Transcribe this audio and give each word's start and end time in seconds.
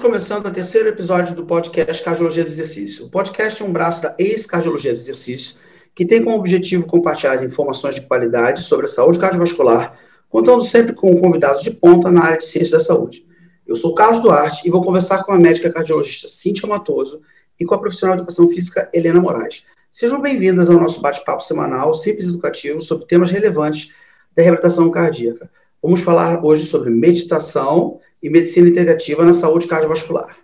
Começando 0.00 0.46
o 0.46 0.50
terceiro 0.50 0.88
episódio 0.88 1.34
do 1.34 1.44
podcast 1.44 2.02
Cardiologia 2.02 2.42
do 2.42 2.48
Exercício. 2.48 3.04
O 3.04 3.10
podcast 3.10 3.62
é 3.62 3.66
um 3.66 3.70
braço 3.70 4.02
da 4.02 4.14
ex-cardiologia 4.18 4.94
do 4.94 4.98
exercício, 4.98 5.56
que 5.94 6.06
tem 6.06 6.24
como 6.24 6.38
objetivo 6.38 6.86
compartilhar 6.86 7.34
as 7.34 7.42
informações 7.42 7.96
de 7.96 8.06
qualidade 8.06 8.62
sobre 8.62 8.86
a 8.86 8.88
saúde 8.88 9.18
cardiovascular, 9.18 9.94
contando 10.30 10.64
sempre 10.64 10.94
com 10.94 11.14
convidados 11.20 11.62
de 11.62 11.70
ponta 11.70 12.10
na 12.10 12.24
área 12.24 12.38
de 12.38 12.46
ciência 12.46 12.78
da 12.78 12.80
saúde. 12.80 13.26
Eu 13.66 13.76
sou 13.76 13.94
Carlos 13.94 14.20
Duarte 14.20 14.66
e 14.66 14.70
vou 14.70 14.82
conversar 14.82 15.22
com 15.22 15.32
a 15.32 15.38
médica 15.38 15.70
cardiologista 15.70 16.28
Cíntia 16.28 16.66
Matoso 16.66 17.20
e 17.58 17.66
com 17.66 17.74
a 17.74 17.78
profissional 17.78 18.16
de 18.16 18.22
educação 18.22 18.48
física 18.48 18.88
Helena 18.94 19.20
Moraes. 19.20 19.64
Sejam 19.90 20.18
bem-vindas 20.18 20.70
ao 20.70 20.80
nosso 20.80 21.02
bate-papo 21.02 21.42
semanal 21.42 21.92
simples 21.92 22.24
e 22.24 22.30
educativo 22.30 22.80
sobre 22.80 23.04
temas 23.04 23.30
relevantes 23.30 23.90
da 24.34 24.42
reabilitação 24.42 24.90
cardíaca. 24.90 25.50
Vamos 25.82 26.00
falar 26.00 26.42
hoje 26.42 26.64
sobre 26.64 26.88
meditação 26.88 28.00
e 28.22 28.30
medicina 28.30 28.68
integrativa 28.68 29.24
na 29.24 29.32
saúde 29.32 29.66
cardiovascular. 29.66 30.36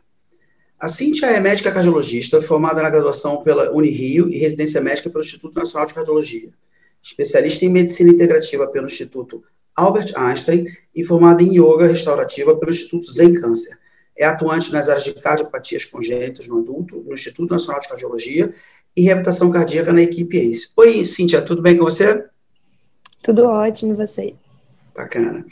A 0.78 0.88
Cíntia 0.88 1.26
é 1.26 1.40
médica 1.40 1.72
cardiologista, 1.72 2.40
formada 2.42 2.82
na 2.82 2.90
graduação 2.90 3.42
pela 3.42 3.72
Unirio 3.72 4.28
e 4.28 4.36
residência 4.36 4.80
médica 4.80 5.08
pelo 5.08 5.24
Instituto 5.24 5.54
Nacional 5.54 5.86
de 5.86 5.94
Cardiologia. 5.94 6.50
Especialista 7.02 7.64
em 7.64 7.70
medicina 7.70 8.10
integrativa 8.10 8.66
pelo 8.66 8.86
Instituto 8.86 9.42
Albert 9.74 10.12
Einstein 10.16 10.66
e 10.94 11.04
formada 11.04 11.42
em 11.42 11.58
yoga 11.58 11.86
restaurativa 11.86 12.56
pelo 12.56 12.70
Instituto 12.70 13.10
Zen 13.10 13.34
Câncer. 13.34 13.78
É 14.16 14.26
atuante 14.26 14.72
nas 14.72 14.88
áreas 14.88 15.04
de 15.04 15.14
cardiopatias 15.14 15.84
congênitas 15.84 16.46
no 16.46 16.58
adulto, 16.58 17.02
no 17.06 17.12
Instituto 17.12 17.50
Nacional 17.50 17.80
de 17.80 17.88
Cardiologia 17.88 18.54
e 18.96 19.02
reabilitação 19.02 19.50
cardíaca 19.50 19.92
na 19.92 20.02
equipe 20.02 20.38
ACE. 20.38 20.70
Oi, 20.76 21.04
Cíntia, 21.04 21.42
tudo 21.42 21.60
bem 21.60 21.76
com 21.76 21.84
você? 21.84 22.24
Tudo 23.22 23.44
ótimo, 23.44 23.92
e 23.92 23.96
você? 23.96 24.34
Bacana. 24.94 25.44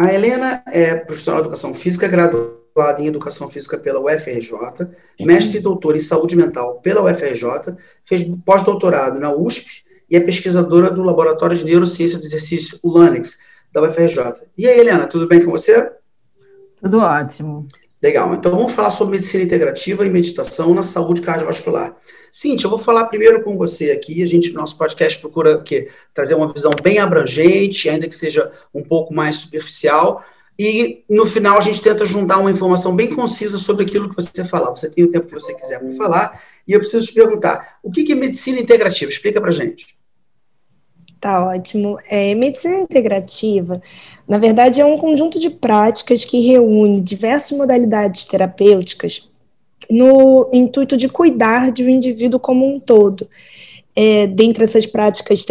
A 0.00 0.14
Helena 0.14 0.62
é 0.66 0.94
profissional 0.94 1.42
de 1.42 1.48
educação 1.48 1.74
física, 1.74 2.08
graduada 2.08 3.02
em 3.02 3.06
educação 3.06 3.50
física 3.50 3.76
pela 3.76 4.00
UFRJ, 4.00 4.88
mestre 5.20 5.58
e 5.58 5.60
doutora 5.60 5.98
em 5.98 6.00
saúde 6.00 6.34
mental 6.34 6.80
pela 6.80 7.02
UFRJ, 7.02 7.76
fez 8.02 8.24
pós-doutorado 8.42 9.20
na 9.20 9.30
USP 9.30 9.84
e 10.08 10.16
é 10.16 10.20
pesquisadora 10.20 10.90
do 10.90 11.02
Laboratório 11.02 11.54
de 11.54 11.66
Neurociência 11.66 12.18
do 12.18 12.24
Exercício, 12.24 12.78
o 12.82 12.90
LANEX, 12.90 13.40
da 13.70 13.82
UFRJ. 13.82 14.46
E 14.56 14.66
aí, 14.66 14.80
Helena, 14.80 15.06
tudo 15.06 15.28
bem 15.28 15.44
com 15.44 15.50
você? 15.50 15.92
Tudo 16.80 17.00
ótimo. 17.00 17.68
Legal, 18.02 18.34
então 18.34 18.52
vamos 18.52 18.72
falar 18.72 18.90
sobre 18.90 19.12
medicina 19.12 19.44
integrativa 19.44 20.06
e 20.06 20.10
meditação 20.10 20.72
na 20.72 20.82
saúde 20.82 21.20
cardiovascular. 21.20 21.94
Cíntia, 22.32 22.64
eu 22.64 22.70
vou 22.70 22.78
falar 22.78 23.04
primeiro 23.06 23.42
com 23.42 23.58
você 23.58 23.90
aqui. 23.90 24.22
A 24.22 24.26
gente, 24.26 24.52
no 24.52 24.60
nosso 24.60 24.78
podcast, 24.78 25.20
procura 25.20 25.60
que, 25.60 25.88
trazer 26.14 26.34
uma 26.34 26.50
visão 26.50 26.70
bem 26.82 26.98
abrangente, 26.98 27.90
ainda 27.90 28.08
que 28.08 28.14
seja 28.14 28.50
um 28.74 28.82
pouco 28.82 29.12
mais 29.12 29.36
superficial. 29.36 30.24
E 30.58 31.04
no 31.10 31.26
final 31.26 31.58
a 31.58 31.60
gente 31.60 31.82
tenta 31.82 32.06
juntar 32.06 32.38
uma 32.38 32.50
informação 32.50 32.96
bem 32.96 33.14
concisa 33.14 33.58
sobre 33.58 33.84
aquilo 33.84 34.08
que 34.08 34.16
você 34.16 34.44
falar. 34.44 34.70
Você 34.70 34.88
tem 34.88 35.04
o 35.04 35.10
tempo 35.10 35.26
que 35.26 35.34
você 35.34 35.54
quiser 35.54 35.78
para 35.78 35.90
falar. 35.92 36.42
E 36.66 36.72
eu 36.72 36.78
preciso 36.78 37.06
te 37.06 37.12
perguntar: 37.12 37.78
o 37.82 37.90
que 37.90 38.10
é 38.10 38.14
medicina 38.14 38.58
integrativa? 38.58 39.10
Explica 39.10 39.40
para 39.40 39.50
gente. 39.50 39.99
Tá 41.20 41.46
ótimo. 41.46 41.98
É, 42.08 42.34
medicina 42.34 42.78
integrativa, 42.78 43.80
na 44.26 44.38
verdade, 44.38 44.80
é 44.80 44.84
um 44.84 44.96
conjunto 44.96 45.38
de 45.38 45.50
práticas 45.50 46.24
que 46.24 46.40
reúne 46.40 47.00
diversas 47.00 47.56
modalidades 47.58 48.24
terapêuticas 48.24 49.28
no 49.90 50.48
intuito 50.52 50.96
de 50.96 51.08
cuidar 51.08 51.72
de 51.72 51.84
um 51.84 51.88
indivíduo 51.88 52.40
como 52.40 52.66
um 52.66 52.80
todo. 52.80 53.28
É, 53.94 54.28
dentre 54.28 54.62
essas 54.62 54.86
práticas 54.86 55.44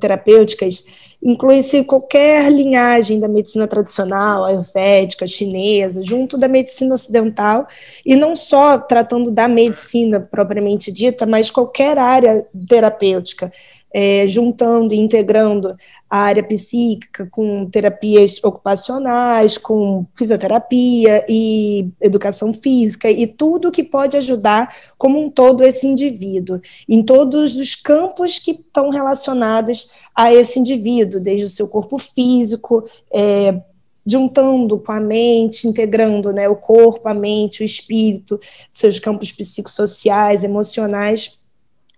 terapêuticas, 0.00 0.84
inclui-se 1.22 1.84
qualquer 1.84 2.50
linhagem 2.50 3.20
da 3.20 3.28
medicina 3.28 3.68
tradicional, 3.68 4.44
ayurvédica, 4.44 5.26
chinesa, 5.26 6.02
junto 6.02 6.36
da 6.36 6.48
medicina 6.48 6.94
ocidental, 6.94 7.66
e 8.04 8.16
não 8.16 8.34
só 8.34 8.78
tratando 8.78 9.30
da 9.30 9.46
medicina 9.48 10.20
propriamente 10.20 10.90
dita, 10.90 11.24
mas 11.24 11.50
qualquer 11.50 11.96
área 11.98 12.46
terapêutica, 12.68 13.50
é, 13.98 14.28
juntando 14.28 14.92
e 14.92 14.98
integrando 14.98 15.74
a 16.10 16.18
área 16.18 16.42
psíquica 16.42 17.26
com 17.30 17.64
terapias 17.64 18.38
ocupacionais, 18.44 19.56
com 19.56 20.04
fisioterapia 20.14 21.24
e 21.26 21.88
educação 21.98 22.52
física 22.52 23.10
e 23.10 23.26
tudo 23.26 23.72
que 23.72 23.82
pode 23.82 24.14
ajudar 24.18 24.68
como 24.98 25.18
um 25.18 25.30
todo 25.30 25.64
esse 25.64 25.86
indivíduo, 25.86 26.60
em 26.86 27.02
todos 27.02 27.56
os 27.56 27.74
campos 27.74 28.38
que 28.38 28.50
estão 28.50 28.90
relacionados 28.90 29.90
a 30.14 30.30
esse 30.30 30.60
indivíduo, 30.60 31.18
desde 31.18 31.46
o 31.46 31.50
seu 31.50 31.66
corpo 31.66 31.96
físico, 31.96 32.84
é, 33.10 33.62
juntando 34.04 34.78
com 34.78 34.92
a 34.92 35.00
mente, 35.00 35.66
integrando 35.66 36.34
né, 36.34 36.46
o 36.46 36.56
corpo, 36.56 37.08
a 37.08 37.14
mente, 37.14 37.62
o 37.62 37.64
espírito, 37.64 38.38
seus 38.70 38.98
campos 38.98 39.32
psicossociais, 39.32 40.44
emocionais 40.44 41.38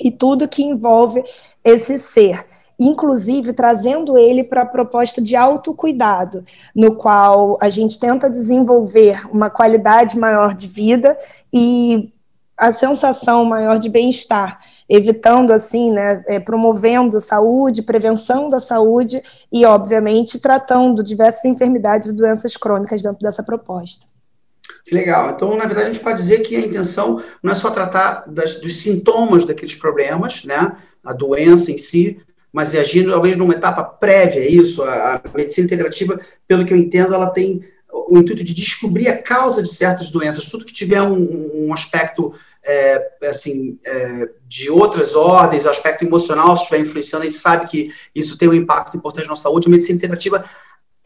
e 0.00 0.10
tudo 0.10 0.48
que 0.48 0.62
envolve 0.62 1.22
esse 1.64 1.98
ser, 1.98 2.46
inclusive 2.78 3.52
trazendo 3.52 4.16
ele 4.16 4.44
para 4.44 4.62
a 4.62 4.66
proposta 4.66 5.20
de 5.20 5.34
autocuidado, 5.34 6.44
no 6.74 6.94
qual 6.94 7.58
a 7.60 7.68
gente 7.68 7.98
tenta 7.98 8.30
desenvolver 8.30 9.28
uma 9.32 9.50
qualidade 9.50 10.16
maior 10.16 10.54
de 10.54 10.68
vida 10.68 11.16
e 11.52 12.12
a 12.56 12.72
sensação 12.72 13.44
maior 13.44 13.78
de 13.78 13.88
bem-estar, 13.88 14.58
evitando 14.88 15.52
assim, 15.52 15.92
né, 15.92 16.24
é, 16.26 16.40
promovendo 16.40 17.20
saúde, 17.20 17.82
prevenção 17.82 18.48
da 18.48 18.58
saúde 18.58 19.22
e, 19.52 19.64
obviamente, 19.64 20.40
tratando 20.40 21.04
diversas 21.04 21.44
enfermidades 21.44 22.08
e 22.08 22.16
doenças 22.16 22.56
crônicas 22.56 23.00
dentro 23.00 23.20
dessa 23.20 23.44
proposta. 23.44 24.06
Que 24.84 24.94
legal. 24.94 25.30
Então, 25.30 25.54
na 25.56 25.66
verdade, 25.66 25.90
a 25.90 25.92
gente 25.92 26.02
pode 26.02 26.18
dizer 26.18 26.40
que 26.40 26.56
a 26.56 26.60
intenção 26.60 27.22
não 27.42 27.52
é 27.52 27.54
só 27.54 27.70
tratar 27.70 28.24
das, 28.26 28.56
dos 28.56 28.76
sintomas 28.76 29.44
daqueles 29.44 29.74
problemas, 29.74 30.44
né? 30.44 30.76
A 31.04 31.12
doença 31.12 31.70
em 31.70 31.78
si, 31.78 32.20
mas 32.52 32.74
é 32.74 32.80
agir 32.80 33.06
talvez 33.06 33.36
numa 33.36 33.54
etapa 33.54 33.84
prévia 33.84 34.42
a 34.42 34.46
isso. 34.46 34.82
A, 34.82 35.14
a, 35.14 35.36
medicina 35.36 35.66
integrativa, 35.66 36.20
pelo 36.46 36.64
que 36.64 36.72
eu 36.72 36.78
entendo, 36.78 37.14
ela 37.14 37.30
tem 37.30 37.62
o 37.90 38.18
intuito 38.18 38.42
de 38.42 38.54
descobrir 38.54 39.08
a 39.08 39.20
causa 39.20 39.62
de 39.62 39.68
certas 39.68 40.10
doenças. 40.10 40.46
Tudo 40.46 40.64
que 40.64 40.72
tiver 40.72 41.02
um, 41.02 41.66
um 41.66 41.72
aspecto 41.72 42.34
é, 42.64 43.10
assim, 43.28 43.78
é, 43.84 44.28
de 44.46 44.70
outras 44.70 45.14
ordens, 45.14 45.64
o 45.64 45.70
aspecto 45.70 46.04
emocional, 46.04 46.56
se 46.56 46.64
estiver 46.64 46.80
influenciando, 46.80 47.22
a 47.22 47.30
gente 47.30 47.38
sabe 47.38 47.66
que 47.66 47.90
isso 48.14 48.36
tem 48.36 48.48
um 48.48 48.54
impacto 48.54 48.96
importante 48.96 49.28
na 49.28 49.36
saúde. 49.36 49.68
A 49.68 49.70
medicina 49.70 49.96
integrativa 49.96 50.44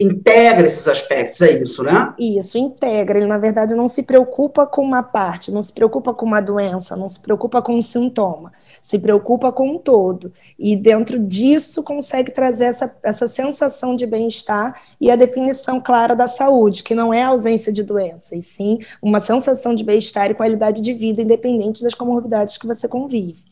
integra 0.03 0.67
esses 0.67 0.87
aspectos, 0.87 1.41
é 1.41 1.61
isso, 1.61 1.83
né? 1.83 2.13
Isso, 2.17 2.57
integra. 2.57 3.17
Ele, 3.17 3.27
na 3.27 3.37
verdade, 3.37 3.75
não 3.75 3.87
se 3.87 4.03
preocupa 4.03 4.65
com 4.65 4.81
uma 4.81 5.03
parte, 5.03 5.51
não 5.51 5.61
se 5.61 5.73
preocupa 5.73 6.13
com 6.13 6.25
uma 6.25 6.41
doença, 6.41 6.95
não 6.95 7.07
se 7.07 7.19
preocupa 7.19 7.61
com 7.61 7.75
um 7.75 7.81
sintoma, 7.81 8.51
se 8.81 8.99
preocupa 8.99 9.51
com 9.51 9.69
um 9.69 9.77
todo. 9.77 10.31
E 10.57 10.75
dentro 10.75 11.19
disso 11.19 11.83
consegue 11.83 12.31
trazer 12.31 12.65
essa, 12.65 12.93
essa 13.03 13.27
sensação 13.27 13.95
de 13.95 14.05
bem-estar 14.05 14.81
e 14.99 15.09
a 15.09 15.15
definição 15.15 15.79
clara 15.79 16.15
da 16.15 16.27
saúde, 16.27 16.83
que 16.83 16.95
não 16.95 17.13
é 17.13 17.23
a 17.23 17.27
ausência 17.27 17.71
de 17.71 17.83
doença, 17.83 18.35
e 18.35 18.41
sim 18.41 18.79
uma 19.01 19.19
sensação 19.19 19.73
de 19.73 19.83
bem-estar 19.83 20.29
e 20.29 20.35
qualidade 20.35 20.81
de 20.81 20.93
vida, 20.93 21.21
independente 21.21 21.83
das 21.83 21.93
comorbidades 21.93 22.57
que 22.57 22.67
você 22.67 22.87
convive. 22.87 23.43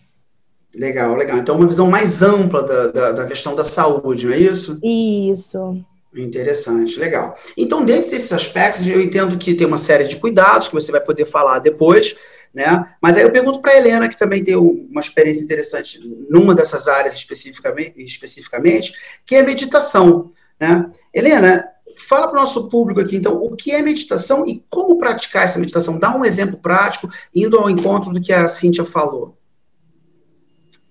Legal, 0.76 1.16
legal. 1.16 1.38
Então, 1.38 1.58
uma 1.58 1.68
visão 1.68 1.90
mais 1.90 2.22
ampla 2.22 2.64
da, 2.64 2.88
da, 2.88 3.12
da 3.12 3.26
questão 3.26 3.56
da 3.56 3.64
saúde, 3.64 4.26
não 4.26 4.34
é 4.34 4.40
isso? 4.40 4.80
Isso. 4.82 5.84
Interessante, 6.14 7.00
legal. 7.00 7.34
Então, 7.56 7.86
dentro 7.86 8.10
desses 8.10 8.34
aspectos, 8.34 8.86
eu 8.86 9.00
entendo 9.00 9.38
que 9.38 9.56
tem 9.56 9.66
uma 9.66 9.78
série 9.78 10.04
de 10.04 10.18
cuidados 10.18 10.68
que 10.68 10.74
você 10.74 10.92
vai 10.92 11.00
poder 11.00 11.26
falar 11.26 11.60
depois, 11.60 12.18
né? 12.54 12.96
Mas 13.02 13.16
aí 13.16 13.24
eu 13.24 13.32
pergunto 13.32 13.62
para 13.62 13.72
a 13.72 13.78
Helena, 13.78 14.10
que 14.10 14.18
também 14.18 14.44
tem 14.44 14.58
uma 14.58 15.00
experiência 15.00 15.42
interessante 15.42 16.02
numa 16.30 16.54
dessas 16.54 16.90
áreas 16.90 17.16
especificamente, 17.16 17.94
especificamente 17.98 18.94
que 19.26 19.36
é 19.36 19.42
meditação, 19.42 20.30
né? 20.60 20.92
Helena, 21.14 21.66
fala 21.98 22.28
para 22.28 22.38
o 22.38 22.42
nosso 22.42 22.68
público 22.68 23.00
aqui, 23.00 23.16
então, 23.16 23.42
o 23.42 23.56
que 23.56 23.72
é 23.72 23.82
meditação 23.82 24.46
e 24.46 24.64
como 24.70 24.98
praticar 24.98 25.46
essa 25.46 25.60
meditação? 25.60 25.98
Dá 25.98 26.16
um 26.16 26.26
exemplo 26.26 26.58
prático, 26.58 27.10
indo 27.34 27.58
ao 27.58 27.70
encontro 27.70 28.12
do 28.12 28.22
que 28.22 28.34
a 28.34 28.48
Cíntia 28.50 28.84
falou. 28.84 29.38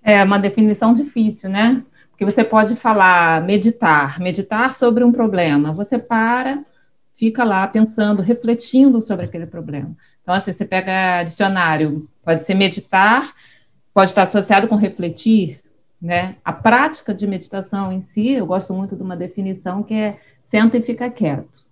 É 0.03 0.23
uma 0.23 0.39
definição 0.39 0.95
difícil, 0.95 1.47
né? 1.47 1.83
Que 2.21 2.25
você 2.25 2.43
pode 2.43 2.75
falar, 2.75 3.41
meditar, 3.41 4.19
meditar 4.19 4.75
sobre 4.75 5.03
um 5.03 5.11
problema. 5.11 5.73
Você 5.73 5.97
para, 5.97 6.63
fica 7.15 7.43
lá 7.43 7.65
pensando, 7.65 8.21
refletindo 8.21 9.01
sobre 9.01 9.25
aquele 9.25 9.47
problema. 9.47 9.97
Então, 10.21 10.35
assim, 10.35 10.53
você 10.53 10.63
pega 10.63 11.23
dicionário, 11.23 12.07
pode 12.23 12.43
ser 12.43 12.53
meditar, 12.53 13.33
pode 13.91 14.11
estar 14.11 14.21
associado 14.21 14.67
com 14.67 14.75
refletir, 14.75 15.61
né? 15.99 16.35
A 16.45 16.53
prática 16.53 17.11
de 17.11 17.25
meditação 17.25 17.91
em 17.91 18.03
si, 18.03 18.29
eu 18.29 18.45
gosto 18.45 18.71
muito 18.71 18.95
de 18.95 19.01
uma 19.01 19.17
definição 19.17 19.81
que 19.81 19.95
é 19.95 20.19
senta 20.45 20.77
e 20.77 20.81
fica 20.83 21.09
quieto. 21.09 21.65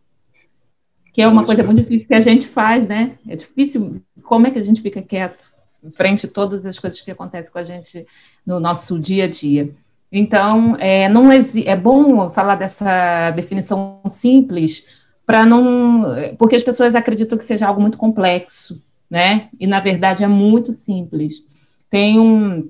Que 1.13 1.21
é 1.21 1.27
uma 1.27 1.45
coisa 1.45 1.63
muito 1.63 1.83
difícil 1.83 2.07
que 2.07 2.15
a 2.15 2.21
gente 2.21 2.47
faz, 2.47 2.87
né? 2.87 3.19
É 3.27 3.35
difícil, 3.35 4.01
como 4.23 4.47
é 4.47 4.49
que 4.49 4.57
a 4.57 4.63
gente 4.63 4.81
fica 4.81 4.99
quieto 4.99 5.53
frente 5.91 6.25
a 6.25 6.29
todas 6.29 6.65
as 6.65 6.79
coisas 6.79 6.99
que 6.99 7.11
acontecem 7.11 7.53
com 7.53 7.59
a 7.59 7.63
gente 7.63 8.07
no 8.43 8.59
nosso 8.59 8.99
dia 8.99 9.25
a 9.25 9.27
dia. 9.27 9.71
Então, 10.11 10.75
é, 10.79 11.07
não 11.07 11.31
é 11.31 11.75
bom 11.75 12.31
falar 12.31 12.55
dessa 12.55 13.31
definição 13.31 14.01
simples 14.07 14.99
para 15.25 15.45
não. 15.45 16.03
Porque 16.37 16.55
as 16.55 16.63
pessoas 16.63 16.95
acreditam 16.95 17.37
que 17.37 17.45
seja 17.45 17.67
algo 17.67 17.79
muito 17.79 17.97
complexo, 17.97 18.83
né? 19.09 19.49
E 19.59 19.67
na 19.67 19.79
verdade 19.79 20.23
é 20.23 20.27
muito 20.27 20.71
simples. 20.71 21.43
Tem 21.89 22.19
um. 22.19 22.69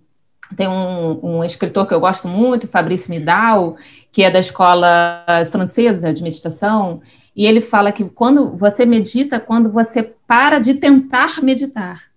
Tem 0.57 0.67
um, 0.67 1.19
um 1.37 1.43
escritor 1.43 1.87
que 1.87 1.93
eu 1.93 1.99
gosto 1.99 2.27
muito, 2.27 2.67
Fabrice 2.67 3.07
Midal, 3.07 3.77
que 4.11 4.23
é 4.23 4.31
da 4.31 4.39
escola 4.39 5.23
francesa 5.51 6.11
de 6.11 6.23
meditação, 6.23 7.01
e 7.35 7.45
ele 7.45 7.61
fala 7.61 7.91
que 7.91 8.03
quando 8.09 8.57
você 8.57 8.83
medita, 8.83 9.39
quando 9.39 9.71
você 9.71 10.01
para 10.01 10.57
de 10.57 10.73
tentar 10.73 11.43
meditar. 11.43 12.08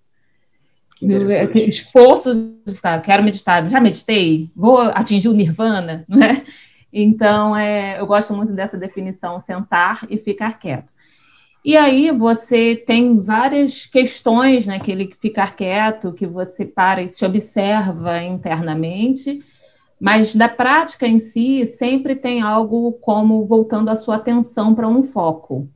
Que 1.49 1.71
esforço 1.71 2.35
de 2.65 2.75
ficar, 2.75 3.01
quero 3.01 3.23
meditar, 3.23 3.69
já 3.69 3.81
meditei, 3.81 4.51
vou 4.55 4.81
atingir 4.81 5.29
o 5.29 5.35
nirvana, 5.35 6.05
né? 6.09 6.45
Então, 6.93 7.57
é, 7.57 7.99
eu 7.99 8.07
gosto 8.07 8.35
muito 8.35 8.53
dessa 8.53 8.77
definição, 8.77 9.41
sentar 9.41 10.07
e 10.11 10.19
ficar 10.19 10.59
quieto. 10.59 10.93
E 11.65 11.77
aí 11.77 12.11
você 12.11 12.75
tem 12.75 13.21
várias 13.21 13.87
questões 13.87 14.67
naquele 14.67 15.05
né, 15.05 15.11
ficar 15.19 15.55
quieto, 15.55 16.13
que 16.13 16.27
você 16.27 16.67
para 16.67 17.03
e 17.03 17.09
se 17.09 17.25
observa 17.25 18.21
internamente, 18.21 19.41
mas 20.01 20.35
da 20.35 20.49
prática 20.49 21.07
em 21.07 21.21
si 21.21 21.65
sempre 21.65 22.17
tem 22.17 22.43
algo 22.43 22.93
como 22.95 23.47
voltando 23.47 23.89
a 23.89 23.97
sua 23.97 24.17
atenção 24.17 24.75
para 24.75 24.89
um 24.89 25.05
foco. 25.05 25.69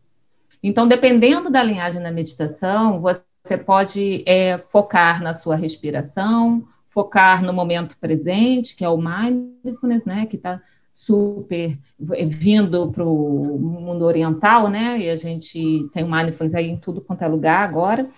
Então, 0.61 0.89
dependendo 0.89 1.49
da 1.49 1.63
linhagem 1.63 2.03
da 2.03 2.11
meditação, 2.11 3.01
você 3.01 3.23
pode 3.55 4.23
é, 4.25 4.57
focar 4.57 5.23
na 5.23 5.35
sua 5.35 5.57
respiração, 5.57 6.67
focar 6.87 7.45
no 7.45 7.53
momento 7.53 7.99
presente, 7.99 8.75
que 8.75 8.83
é 8.83 8.89
o 8.89 8.97
mindfulness, 8.97 10.07
né, 10.07 10.25
que 10.25 10.37
está 10.37 10.63
super 10.91 11.79
vindo 12.01 12.91
para 12.91 13.05
o 13.05 13.59
mundo 13.59 14.07
oriental, 14.07 14.71
né? 14.71 14.99
E 14.99 15.11
a 15.11 15.17
gente 15.17 15.87
tem 15.93 16.03
o 16.03 16.11
mindfulness 16.11 16.55
aí 16.55 16.71
em 16.71 16.77
tudo 16.79 17.03
quanto 17.03 17.21
é 17.21 17.29
lugar 17.29 17.69
agora. 17.69 18.09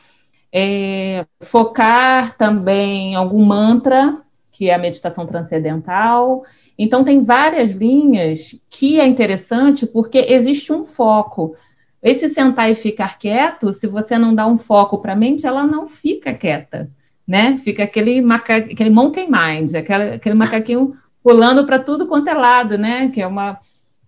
É, 0.53 1.27
focar 1.41 2.37
também 2.37 3.15
em 3.15 3.15
algum 3.17 3.45
mantra, 3.45 4.23
que 4.53 4.71
é 4.71 4.75
a 4.75 4.79
meditação 4.79 5.27
transcendental. 5.27 6.45
Então, 6.79 7.03
tem 7.03 7.21
várias 7.21 7.73
linhas 7.73 8.55
que 8.71 9.01
é 9.01 9.07
interessante 9.07 9.85
porque 9.85 10.19
existe 10.19 10.73
um 10.73 10.87
foco. 10.87 11.57
Esse 12.03 12.29
sentar 12.29 12.71
e 12.71 12.75
ficar 12.75 13.19
quieto, 13.19 13.73
se 13.73 13.87
você 13.87 14.19
não 14.19 14.35
dá 14.35 14.47
um 14.47 14.57
foco 14.57 14.99
para 14.99 15.15
a 15.15 15.17
mente, 15.17 15.47
ela 15.47 15.67
não 15.67 15.89
fica 15.89 16.33
quieta, 16.33 16.91
né? 17.27 17.59
Fica 17.59 17.85
aquele, 17.85 18.21
maca... 18.23 18.57
aquele 18.57 18.91
monkey 18.91 19.27
mind, 19.27 19.75
aquele, 19.75 20.15
aquele 20.15 20.35
macaquinho 20.35 20.95
pulando 21.23 21.67
para 21.67 21.79
tudo 21.79 22.07
quanto 22.07 22.29
é 22.29 22.35
lado, 22.35 22.79
né? 22.79 23.09
Que 23.11 23.21
é 23.21 23.27
uma 23.27 23.59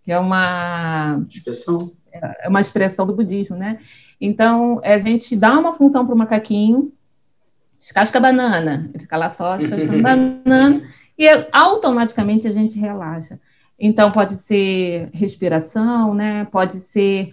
que 0.02 0.12
é 0.12 0.19
uma 0.19 1.22
expressão 1.28 1.76
é 2.12 2.48
uma 2.48 2.60
expressão 2.60 3.06
do 3.06 3.14
budismo, 3.14 3.56
né? 3.56 3.78
Então 4.20 4.81
a 4.84 4.98
gente 4.98 5.37
dá 5.37 5.58
uma 5.58 5.72
função 5.72 6.04
para 6.04 6.14
o 6.14 6.19
macaquinho, 6.19 6.92
descasca 7.78 8.19
a 8.19 8.22
banana, 8.22 8.88
ele 8.92 9.02
fica 9.02 9.16
lá 9.16 9.28
só 9.28 9.56
descascando 9.56 10.02
banana 10.02 10.82
e 11.19 11.26
automaticamente 11.52 12.46
a 12.46 12.50
gente 12.50 12.78
relaxa. 12.78 13.40
Então 13.78 14.10
pode 14.10 14.34
ser 14.34 15.08
respiração, 15.12 16.14
né? 16.14 16.44
Pode 16.46 16.81
ser 16.81 17.31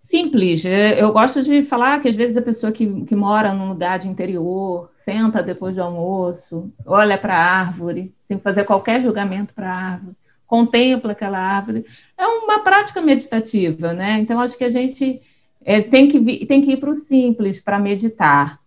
simples. 0.00 0.64
Eu 0.64 1.12
gosto 1.12 1.42
de 1.42 1.62
falar 1.62 2.00
que 2.00 2.08
às 2.08 2.16
vezes 2.16 2.34
a 2.34 2.42
pessoa 2.42 2.72
que, 2.72 3.04
que 3.04 3.14
mora 3.14 3.52
num 3.52 3.68
lugar 3.68 3.98
de 3.98 4.08
interior, 4.08 4.90
senta 4.96 5.42
depois 5.42 5.74
do 5.74 5.82
almoço, 5.82 6.72
olha 6.86 7.18
para 7.18 7.36
a 7.36 7.60
árvore, 7.60 8.14
sem 8.18 8.38
fazer 8.38 8.64
qualquer 8.64 9.02
julgamento 9.02 9.52
para 9.52 9.70
a 9.70 9.76
árvore, 9.92 10.16
contempla 10.46 11.12
aquela 11.12 11.38
árvore. 11.38 11.84
É 12.16 12.26
uma 12.26 12.60
prática 12.60 13.02
meditativa, 13.02 13.92
né? 13.92 14.18
Então, 14.18 14.40
acho 14.40 14.56
que 14.56 14.64
a 14.64 14.70
gente 14.70 15.20
é, 15.62 15.82
tem, 15.82 16.08
que 16.08 16.46
tem 16.46 16.62
que 16.62 16.72
ir 16.72 16.76
para 16.78 16.90
o 16.90 16.94
simples 16.94 17.60
para 17.60 17.78
meditar. 17.78 18.58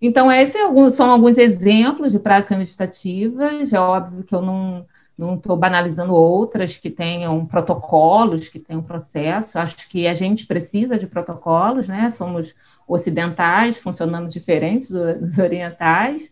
Então, 0.00 0.32
esses 0.32 0.56
é 0.56 0.90
são 0.90 1.10
alguns 1.10 1.36
exemplos 1.36 2.12
de 2.12 2.18
prática 2.18 2.56
meditativas. 2.56 3.72
É 3.74 3.78
óbvio 3.78 4.24
que 4.24 4.34
eu 4.34 4.40
não 4.40 4.86
não 5.18 5.34
estou 5.34 5.56
banalizando 5.56 6.14
outras 6.14 6.76
que 6.76 6.88
tenham 6.88 7.44
protocolos, 7.44 8.46
que 8.46 8.60
tenham 8.60 8.80
processo. 8.80 9.58
Acho 9.58 9.88
que 9.88 10.06
a 10.06 10.14
gente 10.14 10.46
precisa 10.46 10.96
de 10.96 11.08
protocolos, 11.08 11.88
né? 11.88 12.08
Somos 12.08 12.54
ocidentais, 12.86 13.78
funcionamos 13.78 14.32
diferentes 14.32 14.88
dos 14.90 15.38
orientais, 15.38 16.30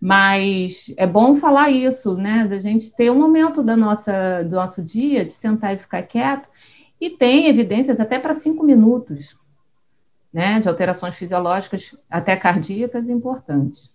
mas 0.00 0.94
é 0.96 1.06
bom 1.06 1.34
falar 1.34 1.70
isso, 1.70 2.16
né? 2.16 2.46
Da 2.48 2.60
gente 2.60 2.94
ter 2.94 3.10
um 3.10 3.18
momento 3.18 3.64
da 3.64 3.76
nossa, 3.76 4.44
do 4.44 4.54
nosso 4.54 4.80
dia 4.80 5.24
de 5.24 5.32
sentar 5.32 5.74
e 5.74 5.78
ficar 5.78 6.02
quieto, 6.02 6.48
e 7.00 7.10
tem 7.10 7.48
evidências 7.48 7.98
até 7.98 8.18
para 8.18 8.32
cinco 8.32 8.64
minutos, 8.64 9.36
né? 10.32 10.60
De 10.60 10.68
alterações 10.68 11.16
fisiológicas, 11.16 12.00
até 12.08 12.36
cardíacas, 12.36 13.08
importantes. 13.08 13.92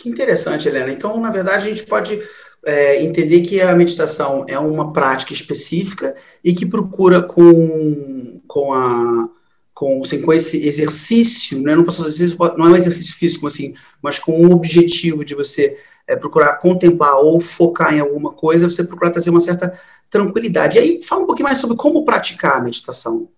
Que 0.00 0.08
interessante, 0.08 0.66
Helena. 0.66 0.90
Então, 0.90 1.20
na 1.20 1.30
verdade, 1.30 1.66
a 1.66 1.68
gente 1.68 1.84
pode 1.84 2.18
é, 2.64 3.02
entender 3.02 3.42
que 3.42 3.60
a 3.60 3.74
meditação 3.74 4.46
é 4.48 4.58
uma 4.58 4.94
prática 4.94 5.34
específica 5.34 6.14
e 6.42 6.54
que 6.54 6.64
procura 6.64 7.20
com, 7.20 8.40
com, 8.48 8.72
a, 8.72 9.28
com, 9.74 10.00
assim, 10.00 10.22
com 10.22 10.32
esse 10.32 10.66
exercício, 10.66 11.60
né, 11.60 11.74
não, 11.74 11.82
exercício, 11.82 12.38
não 12.56 12.66
é 12.66 12.70
um 12.70 12.76
exercício 12.76 13.14
físico, 13.14 13.46
assim, 13.46 13.74
mas 14.00 14.18
com 14.18 14.32
o 14.32 14.52
objetivo 14.52 15.22
de 15.22 15.34
você 15.34 15.76
é, 16.06 16.16
procurar 16.16 16.56
contemplar 16.56 17.18
ou 17.18 17.38
focar 17.38 17.92
em 17.92 18.00
alguma 18.00 18.32
coisa, 18.32 18.70
você 18.70 18.82
procurar 18.82 19.10
trazer 19.10 19.28
uma 19.28 19.40
certa 19.40 19.78
tranquilidade. 20.08 20.78
E 20.78 20.80
aí, 20.80 21.02
fala 21.02 21.24
um 21.24 21.26
pouquinho 21.26 21.46
mais 21.46 21.58
sobre 21.58 21.76
como 21.76 22.06
praticar 22.06 22.56
a 22.56 22.62
meditação. 22.62 23.28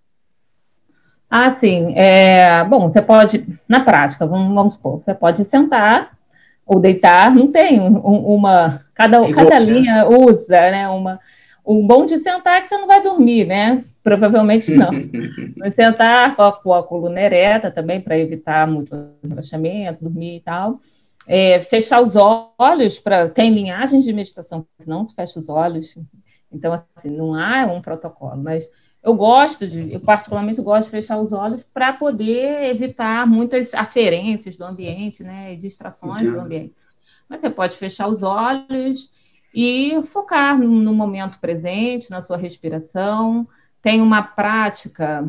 Ah, 1.28 1.50
sim. 1.50 1.92
É, 1.96 2.62
bom, 2.64 2.88
você 2.88 3.02
pode, 3.02 3.44
na 3.68 3.80
prática, 3.80 4.24
vamos, 4.24 4.54
vamos 4.54 4.74
supor, 4.74 5.02
você 5.02 5.12
pode 5.12 5.44
sentar 5.44 6.21
ou 6.66 6.80
deitar, 6.80 7.34
não 7.34 7.50
tem 7.50 7.80
um, 7.80 7.98
uma. 7.98 8.84
Cada, 8.94 9.20
cada 9.32 9.58
linha 9.58 10.06
usa, 10.08 10.70
né? 10.70 10.88
Uma, 10.88 11.20
um 11.66 11.86
bom 11.86 12.04
de 12.04 12.18
sentar 12.18 12.58
é 12.58 12.60
que 12.60 12.68
você 12.68 12.76
não 12.76 12.86
vai 12.86 13.02
dormir, 13.02 13.46
né? 13.46 13.84
Provavelmente 14.02 14.72
não. 14.74 14.90
Mas 15.56 15.74
sentar 15.74 16.34
com 16.34 16.42
a, 16.42 16.52
com 16.52 16.74
a 16.74 16.82
coluna 16.82 17.20
ereta 17.20 17.70
também, 17.70 18.00
para 18.00 18.18
evitar 18.18 18.66
muito 18.66 18.94
relaxamento, 19.22 20.04
dormir 20.04 20.36
e 20.36 20.40
tal. 20.40 20.78
É, 21.26 21.60
fechar 21.60 22.00
os 22.00 22.14
olhos, 22.16 22.98
para 22.98 23.28
tem 23.28 23.50
linhagens 23.50 24.04
de 24.04 24.12
meditação 24.12 24.66
que 24.78 24.88
não 24.88 25.06
se 25.06 25.14
fecha 25.14 25.38
os 25.38 25.48
olhos. 25.48 25.96
Então, 26.50 26.80
assim, 26.94 27.10
não 27.10 27.34
há 27.34 27.64
um 27.64 27.80
protocolo, 27.80 28.36
mas 28.36 28.68
eu 29.02 29.14
gosto 29.14 29.66
de, 29.66 29.92
eu 29.92 30.00
particularmente 30.00 30.62
gosto 30.62 30.84
de 30.84 30.90
fechar 30.90 31.18
os 31.18 31.32
olhos 31.32 31.62
para 31.62 31.92
poder 31.92 32.70
evitar 32.70 33.26
muitas 33.26 33.74
aferências 33.74 34.56
do 34.56 34.64
ambiente, 34.64 35.24
né, 35.24 35.56
distrações 35.56 36.22
do 36.22 36.38
ambiente. 36.38 36.72
Mas 37.28 37.40
você 37.40 37.50
pode 37.50 37.76
fechar 37.76 38.06
os 38.06 38.22
olhos 38.22 39.10
e 39.52 40.00
focar 40.04 40.56
no, 40.56 40.68
no, 40.68 40.94
momento 40.94 41.40
presente, 41.40 42.10
na 42.10 42.22
sua 42.22 42.36
respiração. 42.36 43.48
Tem 43.80 44.00
uma 44.00 44.22
prática 44.22 45.26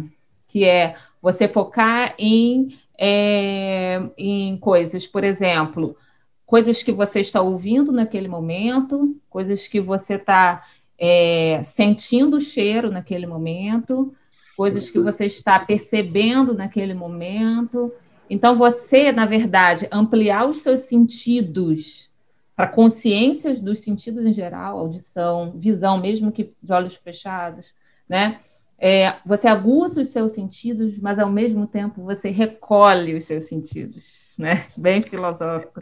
que 0.47 0.65
é 0.65 0.95
você 1.19 1.47
focar 1.47 2.13
em, 2.19 2.77
é, 2.97 4.01
em 4.15 4.55
coisas, 4.57 5.07
por 5.07 5.23
exemplo, 5.23 5.97
coisas 6.45 6.83
que 6.83 6.91
você 6.91 7.21
está 7.21 7.41
ouvindo 7.41 7.91
naquele 7.91 8.27
momento, 8.27 9.19
coisas 9.29 9.67
que 9.67 9.79
você 9.79 10.13
está 10.13 10.63
é, 11.05 11.61
sentindo 11.63 12.37
o 12.37 12.39
cheiro 12.39 12.89
naquele 12.89 13.27
momento, 13.27 14.15
coisas 14.55 14.89
que 14.89 14.97
você 14.99 15.25
está 15.25 15.59
percebendo 15.59 16.53
naquele 16.53 16.93
momento. 16.93 17.91
Então, 18.29 18.55
você, 18.55 19.11
na 19.11 19.25
verdade, 19.25 19.85
ampliar 19.91 20.49
os 20.49 20.59
seus 20.59 20.81
sentidos 20.81 22.09
para 22.55 22.69
consciências 22.69 23.59
dos 23.59 23.81
sentidos 23.81 24.25
em 24.25 24.31
geral, 24.31 24.79
audição, 24.79 25.51
visão, 25.57 25.99
mesmo 25.99 26.31
que 26.31 26.55
de 26.63 26.71
olhos 26.71 26.95
fechados, 26.95 27.73
né? 28.07 28.39
É, 28.79 29.15
você 29.25 29.49
aguça 29.49 29.99
os 29.99 30.07
seus 30.07 30.31
sentidos, 30.31 30.99
mas 30.99 31.19
ao 31.19 31.29
mesmo 31.29 31.67
tempo 31.67 32.01
você 32.01 32.29
recolhe 32.29 33.13
os 33.13 33.25
seus 33.25 33.43
sentidos, 33.43 34.35
né? 34.39 34.67
Bem 34.77 35.01
filosófico. 35.01 35.81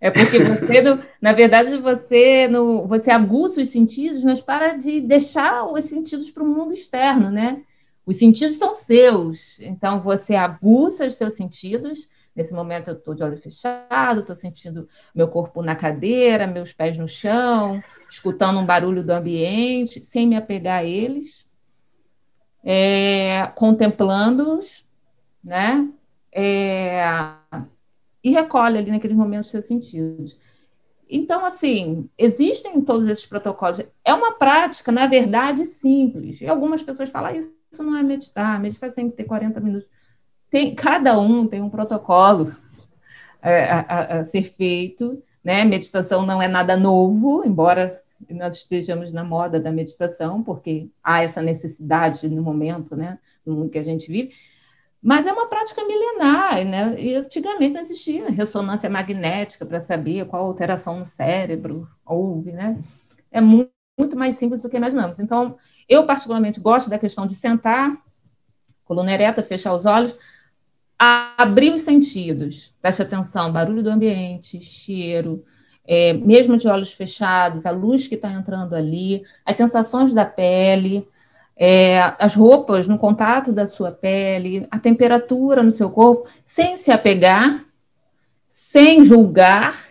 É 0.00 0.10
porque 0.10 0.38
você, 0.38 0.82
na 1.20 1.32
verdade, 1.32 1.76
você, 1.78 2.46
no, 2.48 2.86
você 2.86 3.10
aguça 3.10 3.60
os 3.60 3.68
sentidos, 3.68 4.22
mas 4.22 4.40
para 4.40 4.74
de 4.74 5.00
deixar 5.00 5.64
os 5.64 5.84
sentidos 5.86 6.30
para 6.30 6.42
o 6.42 6.46
mundo 6.46 6.72
externo, 6.72 7.30
né? 7.30 7.62
Os 8.06 8.16
sentidos 8.16 8.56
são 8.56 8.72
seus, 8.72 9.58
então 9.60 10.00
você 10.00 10.34
aguça 10.34 11.06
os 11.06 11.16
seus 11.16 11.34
sentidos. 11.34 12.08
Nesse 12.34 12.54
momento 12.54 12.88
eu 12.88 12.94
estou 12.94 13.12
de 13.12 13.24
olho 13.24 13.36
fechado, 13.36 14.20
estou 14.20 14.36
sentindo 14.36 14.88
meu 15.12 15.26
corpo 15.26 15.60
na 15.60 15.74
cadeira, 15.74 16.46
meus 16.46 16.72
pés 16.72 16.96
no 16.96 17.08
chão, 17.08 17.80
escutando 18.08 18.60
um 18.60 18.64
barulho 18.64 19.02
do 19.02 19.10
ambiente, 19.10 20.04
sem 20.04 20.28
me 20.28 20.36
apegar 20.36 20.78
a 20.78 20.84
eles, 20.84 21.50
é, 22.64 23.50
contemplando-os, 23.56 24.86
né? 25.42 25.88
É, 26.32 27.02
e 28.28 28.32
recolhe 28.32 28.78
ali 28.78 28.90
naqueles 28.90 29.16
momentos 29.16 29.46
os 29.46 29.52
seus 29.52 29.66
sentidos. 29.66 30.38
Então, 31.10 31.44
assim, 31.44 32.08
existem 32.18 32.80
todos 32.82 33.08
esses 33.08 33.24
protocolos. 33.24 33.80
É 34.04 34.12
uma 34.12 34.32
prática, 34.32 34.92
na 34.92 35.06
verdade, 35.06 35.64
simples. 35.64 36.40
E 36.40 36.46
algumas 36.46 36.82
pessoas 36.82 37.08
falam 37.08 37.34
isso 37.34 37.58
isso 37.70 37.82
não 37.82 37.96
é 37.96 38.02
meditar. 38.02 38.58
Meditar 38.60 38.92
tem 38.92 39.10
que 39.10 39.16
ter 39.16 39.24
40 39.24 39.60
minutos. 39.60 39.88
Tem, 40.50 40.74
cada 40.74 41.18
um 41.18 41.46
tem 41.46 41.60
um 41.60 41.68
protocolo 41.68 42.54
é, 43.42 43.64
a, 43.64 43.80
a, 43.80 44.18
a 44.18 44.24
ser 44.24 44.44
feito, 44.44 45.22
né? 45.44 45.64
Meditação 45.64 46.24
não 46.24 46.40
é 46.40 46.48
nada 46.48 46.76
novo, 46.76 47.44
embora 47.44 48.02
nós 48.30 48.56
estejamos 48.56 49.12
na 49.12 49.22
moda 49.22 49.60
da 49.60 49.70
meditação, 49.70 50.42
porque 50.42 50.90
há 51.02 51.22
essa 51.22 51.42
necessidade 51.42 52.28
no 52.28 52.42
momento, 52.42 52.96
né, 52.96 53.18
no 53.46 53.54
mundo 53.54 53.70
que 53.70 53.78
a 53.78 53.82
gente 53.82 54.10
vive, 54.10 54.32
mas 55.02 55.26
é 55.26 55.32
uma 55.32 55.48
prática 55.48 55.84
milenar, 55.84 56.64
né? 56.64 56.94
E 56.98 57.14
antigamente 57.14 57.74
não 57.74 57.80
existia 57.80 58.28
ressonância 58.30 58.90
magnética 58.90 59.64
para 59.64 59.80
saber 59.80 60.26
qual 60.26 60.44
alteração 60.44 60.98
no 60.98 61.04
cérebro 61.04 61.88
houve, 62.04 62.52
né? 62.52 62.78
É 63.30 63.40
muito, 63.40 63.70
muito 63.98 64.16
mais 64.16 64.36
simples 64.36 64.62
do 64.62 64.68
que 64.68 64.76
imaginamos. 64.76 65.20
Então, 65.20 65.56
eu 65.88 66.04
particularmente 66.04 66.60
gosto 66.60 66.90
da 66.90 66.98
questão 66.98 67.26
de 67.26 67.34
sentar, 67.34 67.96
coluna 68.84 69.12
ereta, 69.12 69.42
fechar 69.42 69.74
os 69.74 69.86
olhos, 69.86 70.16
abrir 70.98 71.72
os 71.72 71.82
sentidos, 71.82 72.74
preste 72.82 73.02
atenção, 73.02 73.52
barulho 73.52 73.82
do 73.82 73.90
ambiente, 73.90 74.60
cheiro, 74.60 75.44
é, 75.86 76.12
mesmo 76.12 76.56
de 76.56 76.66
olhos 76.66 76.92
fechados, 76.92 77.64
a 77.64 77.70
luz 77.70 78.08
que 78.08 78.16
está 78.16 78.32
entrando 78.32 78.74
ali, 78.74 79.22
as 79.44 79.56
sensações 79.56 80.12
da 80.12 80.24
pele, 80.24 81.06
é, 81.58 82.14
as 82.18 82.34
roupas 82.34 82.86
no 82.86 82.96
contato 82.96 83.52
da 83.52 83.66
sua 83.66 83.90
pele, 83.90 84.66
a 84.70 84.78
temperatura 84.78 85.62
no 85.62 85.72
seu 85.72 85.90
corpo, 85.90 86.28
sem 86.46 86.76
se 86.76 86.92
apegar, 86.92 87.64
sem 88.48 89.04
julgar, 89.04 89.82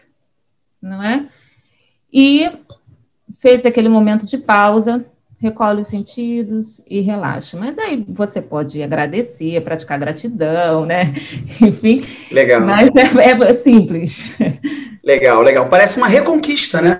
não 0.82 1.04
é? 1.04 1.26
E 2.12 2.50
fez 3.40 3.66
aquele 3.66 3.90
momento 3.90 4.26
de 4.26 4.38
pausa, 4.38 5.06
recolhe 5.40 5.82
os 5.82 5.88
sentidos 5.88 6.84
e 6.90 7.02
relaxa. 7.02 7.58
Mas 7.58 7.76
daí 7.76 8.04
você 8.08 8.42
pode 8.42 8.82
agradecer, 8.82 9.62
praticar 9.62 10.00
gratidão, 10.00 10.86
né? 10.86 11.14
Enfim. 11.62 12.04
Legal. 12.32 12.62
Mas 12.62 12.90
é, 12.96 13.32
é 13.32 13.54
simples. 13.54 14.34
Legal, 15.04 15.42
legal. 15.42 15.70
Parece 15.70 15.98
uma 16.00 16.08
reconquista, 16.10 16.82
né? 16.82 17.00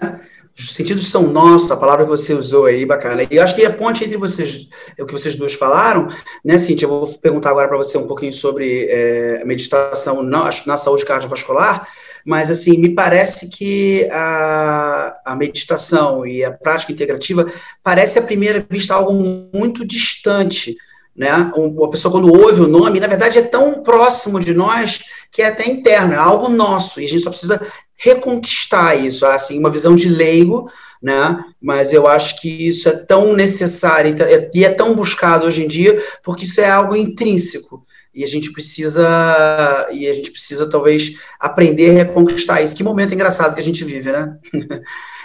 Os 0.58 0.74
sentidos 0.74 1.08
são 1.08 1.28
nossos, 1.28 1.70
a 1.70 1.78
palavra 1.78 2.04
que 2.04 2.10
você 2.10 2.34
usou 2.34 2.66
aí, 2.66 2.84
bacana. 2.84 3.28
E 3.30 3.36
eu 3.36 3.44
acho 3.44 3.56
que 3.56 3.64
a 3.64 3.72
ponte 3.72 4.04
entre 4.04 4.18
vocês, 4.18 4.68
é 4.98 5.04
o 5.04 5.06
que 5.06 5.14
vocês 5.14 5.36
duas 5.36 5.54
falaram, 5.54 6.08
né, 6.44 6.58
Cintia? 6.58 6.86
Eu 6.86 6.90
vou 6.90 7.08
perguntar 7.20 7.52
agora 7.52 7.68
para 7.68 7.78
você 7.78 7.96
um 7.98 8.08
pouquinho 8.08 8.34
sobre 8.34 8.88
é, 8.90 9.46
meditação 9.46 10.24
na, 10.24 10.50
na 10.66 10.76
saúde 10.76 11.06
cardiovascular, 11.06 11.88
mas, 12.26 12.50
assim, 12.50 12.78
me 12.78 12.90
parece 12.90 13.50
que 13.50 14.10
a, 14.12 15.18
a 15.24 15.36
meditação 15.36 16.26
e 16.26 16.44
a 16.44 16.52
prática 16.52 16.92
integrativa 16.92 17.46
parece, 17.84 18.18
à 18.18 18.22
primeira 18.24 18.66
vista, 18.68 18.96
algo 18.96 19.14
muito 19.54 19.86
distante, 19.86 20.76
né? 21.16 21.52
Uma 21.56 21.90
pessoa, 21.90 22.12
quando 22.12 22.34
ouve 22.34 22.62
o 22.62 22.68
nome, 22.68 23.00
na 23.00 23.08
verdade, 23.08 23.38
é 23.38 23.44
tão 23.44 23.82
próximo 23.82 24.40
de 24.40 24.54
nós 24.54 25.04
que 25.32 25.42
é 25.42 25.48
até 25.48 25.68
interno, 25.70 26.14
é 26.14 26.18
algo 26.18 26.50
nosso, 26.50 27.00
e 27.00 27.06
a 27.06 27.08
gente 27.08 27.22
só 27.22 27.30
precisa 27.30 27.62
reconquistar 27.98 28.96
isso, 28.96 29.26
assim, 29.26 29.58
uma 29.58 29.72
visão 29.72 29.96
de 29.96 30.08
leigo, 30.08 30.70
né? 31.02 31.44
Mas 31.62 31.94
eu 31.94 32.08
acho 32.08 32.40
que 32.40 32.68
isso 32.68 32.88
é 32.88 32.94
tão 32.94 33.34
necessário 33.34 34.16
e 34.54 34.64
é 34.64 34.70
tão 34.70 34.96
buscado 34.96 35.46
hoje 35.46 35.64
em 35.64 35.68
dia, 35.68 35.98
porque 36.24 36.46
isso 36.46 36.62
é 36.62 36.70
algo 36.70 36.96
intrínseco. 36.96 37.86
E 38.14 38.24
a 38.24 38.28
gente 38.28 38.52
precisa, 38.52 39.88
e 39.92 40.08
a 40.08 40.14
gente 40.14 40.32
precisa 40.32 40.68
talvez 40.68 41.16
aprender 41.40 41.92
a 41.92 42.04
reconquistar 42.04 42.62
isso. 42.64 42.76
Que 42.76 42.84
momento 42.84 43.14
engraçado 43.14 43.54
que 43.54 43.62
a 43.62 43.64
gente 43.64 43.84
vive, 43.84 44.12
né? 44.12 44.38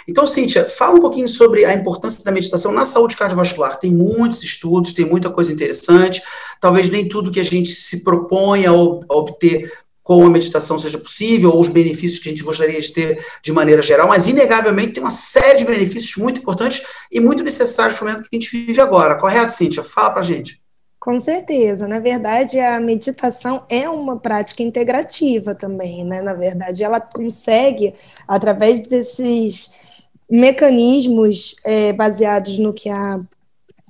Então, 0.07 0.27
Cíntia, 0.27 0.65
fala 0.65 0.95
um 0.95 0.99
pouquinho 0.99 1.29
sobre 1.29 1.63
a 1.63 1.73
importância 1.73 2.23
da 2.25 2.31
meditação 2.31 2.73
na 2.73 2.83
saúde 2.83 3.15
cardiovascular. 3.15 3.79
Tem 3.79 3.89
muitos 3.89 4.43
estudos, 4.43 4.93
tem 4.93 5.05
muita 5.05 5.29
coisa 5.29 5.53
interessante. 5.53 6.21
Talvez 6.59 6.89
nem 6.89 7.07
tudo 7.07 7.31
que 7.31 7.39
a 7.39 7.43
gente 7.43 7.69
se 7.69 8.03
propõe 8.03 8.65
a 8.65 8.73
obter 8.73 9.71
com 10.03 10.25
a 10.25 10.29
meditação 10.29 10.77
seja 10.77 10.97
possível, 10.97 11.51
ou 11.51 11.61
os 11.61 11.69
benefícios 11.69 12.21
que 12.21 12.27
a 12.27 12.31
gente 12.31 12.43
gostaria 12.43 12.79
de 12.79 12.91
ter 12.91 13.25
de 13.41 13.53
maneira 13.53 13.81
geral, 13.81 14.07
mas 14.07 14.27
inegavelmente 14.27 14.93
tem 14.93 15.03
uma 15.03 15.11
série 15.11 15.59
de 15.59 15.65
benefícios 15.65 16.17
muito 16.17 16.41
importantes 16.41 16.83
e 17.09 17.19
muito 17.19 17.43
necessários 17.43 17.99
no 17.99 18.07
momento 18.07 18.23
que 18.23 18.35
a 18.35 18.39
gente 18.39 18.51
vive 18.51 18.81
agora. 18.81 19.15
Correto, 19.15 19.53
Cíntia? 19.53 19.83
Fala 19.83 20.11
pra 20.11 20.21
gente. 20.21 20.61
Com 20.99 21.19
certeza. 21.19 21.85
Na 21.85 21.99
verdade, 21.99 22.59
a 22.59 22.79
meditação 22.79 23.65
é 23.69 23.89
uma 23.89 24.17
prática 24.17 24.63
integrativa 24.63 25.53
também, 25.53 26.05
né? 26.05 26.21
Na 26.21 26.33
verdade, 26.33 26.83
ela 26.83 26.99
consegue, 26.99 27.93
através 28.25 28.87
desses 28.87 29.73
mecanismos 30.29 31.55
é, 31.65 31.91
baseados 31.91 32.57
no 32.57 32.73
que 32.73 32.89
a, 32.89 33.19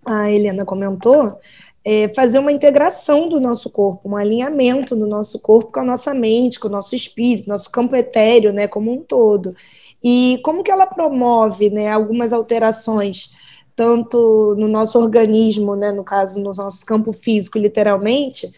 a 0.05 0.31
Helena 0.31 0.65
comentou, 0.65 1.39
é, 1.85 2.07
fazer 2.09 2.39
uma 2.39 2.51
integração 2.51 3.27
do 3.27 3.39
nosso 3.39 3.69
corpo, 3.69 4.09
um 4.09 4.15
alinhamento 4.15 4.95
do 4.95 5.05
nosso 5.05 5.37
corpo 5.39 5.73
com 5.73 5.81
a 5.81 5.85
nossa 5.85 6.13
mente, 6.13 6.59
com 6.59 6.69
o 6.69 6.71
nosso 6.71 6.95
espírito, 6.95 7.49
nosso 7.49 7.69
campo 7.69 7.95
etéreo, 7.95 8.53
né, 8.53 8.67
como 8.67 8.91
um 8.91 9.01
todo. 9.01 9.53
E 10.01 10.39
como 10.43 10.63
que 10.63 10.71
ela 10.71 10.87
promove, 10.87 11.69
né, 11.69 11.89
algumas 11.89 12.31
alterações, 12.31 13.31
tanto 13.75 14.55
no 14.57 14.67
nosso 14.67 14.97
organismo, 14.97 15.75
né, 15.75 15.91
no 15.91 16.03
caso, 16.03 16.39
no 16.39 16.51
nosso 16.53 16.85
campo 16.85 17.11
físico, 17.11 17.57
literalmente, 17.57 18.49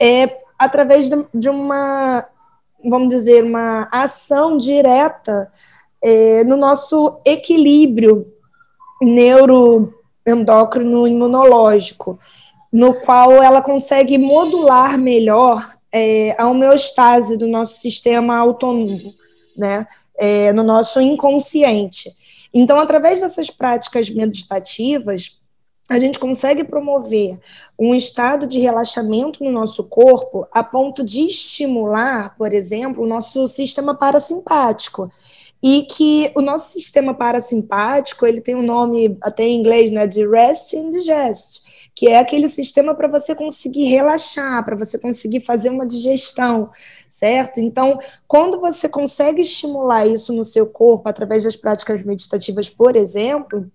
é 0.00 0.38
através 0.58 1.08
de, 1.32 1.48
uma, 1.48 2.26
vamos 2.84 3.08
dizer, 3.08 3.44
uma 3.44 3.88
ação 3.90 4.58
direta 4.58 5.50
é, 6.02 6.44
no 6.44 6.56
nosso 6.56 7.18
equilíbrio 7.24 8.26
neuroendócrino 9.00 11.08
imunológico 11.08 12.18
no 12.74 12.92
qual 12.92 13.40
ela 13.40 13.62
consegue 13.62 14.18
modular 14.18 14.98
melhor 14.98 15.76
é, 15.92 16.34
a 16.36 16.48
homeostase 16.48 17.36
do 17.36 17.46
nosso 17.46 17.74
sistema 17.74 18.36
autônomo, 18.36 19.14
né, 19.56 19.86
é, 20.18 20.52
no 20.52 20.64
nosso 20.64 21.00
inconsciente. 21.00 22.10
Então, 22.52 22.76
através 22.80 23.20
dessas 23.20 23.48
práticas 23.48 24.10
meditativas, 24.10 25.38
a 25.88 26.00
gente 26.00 26.18
consegue 26.18 26.64
promover 26.64 27.38
um 27.78 27.94
estado 27.94 28.44
de 28.44 28.58
relaxamento 28.58 29.44
no 29.44 29.52
nosso 29.52 29.84
corpo 29.84 30.44
a 30.50 30.64
ponto 30.64 31.04
de 31.04 31.20
estimular, 31.28 32.36
por 32.36 32.52
exemplo, 32.52 33.04
o 33.04 33.06
nosso 33.06 33.46
sistema 33.46 33.94
parasimpático. 33.94 35.08
E 35.62 35.82
que 35.82 36.32
o 36.34 36.42
nosso 36.42 36.72
sistema 36.72 37.14
parasimpático, 37.14 38.26
ele 38.26 38.40
tem 38.40 38.56
um 38.56 38.62
nome 38.62 39.16
até 39.22 39.44
em 39.44 39.60
inglês, 39.60 39.92
né, 39.92 40.08
de 40.08 40.26
rest 40.28 40.74
and 40.74 40.90
digest 40.90 41.63
que 41.94 42.08
é 42.08 42.18
aquele 42.18 42.48
sistema 42.48 42.94
para 42.94 43.06
você 43.06 43.34
conseguir 43.34 43.84
relaxar, 43.84 44.64
para 44.64 44.76
você 44.76 44.98
conseguir 44.98 45.40
fazer 45.40 45.70
uma 45.70 45.86
digestão, 45.86 46.70
certo? 47.08 47.60
Então, 47.60 47.98
quando 48.26 48.60
você 48.60 48.88
consegue 48.88 49.42
estimular 49.42 50.06
isso 50.06 50.32
no 50.32 50.42
seu 50.42 50.66
corpo 50.66 51.08
através 51.08 51.44
das 51.44 51.56
práticas 51.56 52.02
meditativas, 52.02 52.68
por 52.68 52.96
exemplo, 52.96 53.70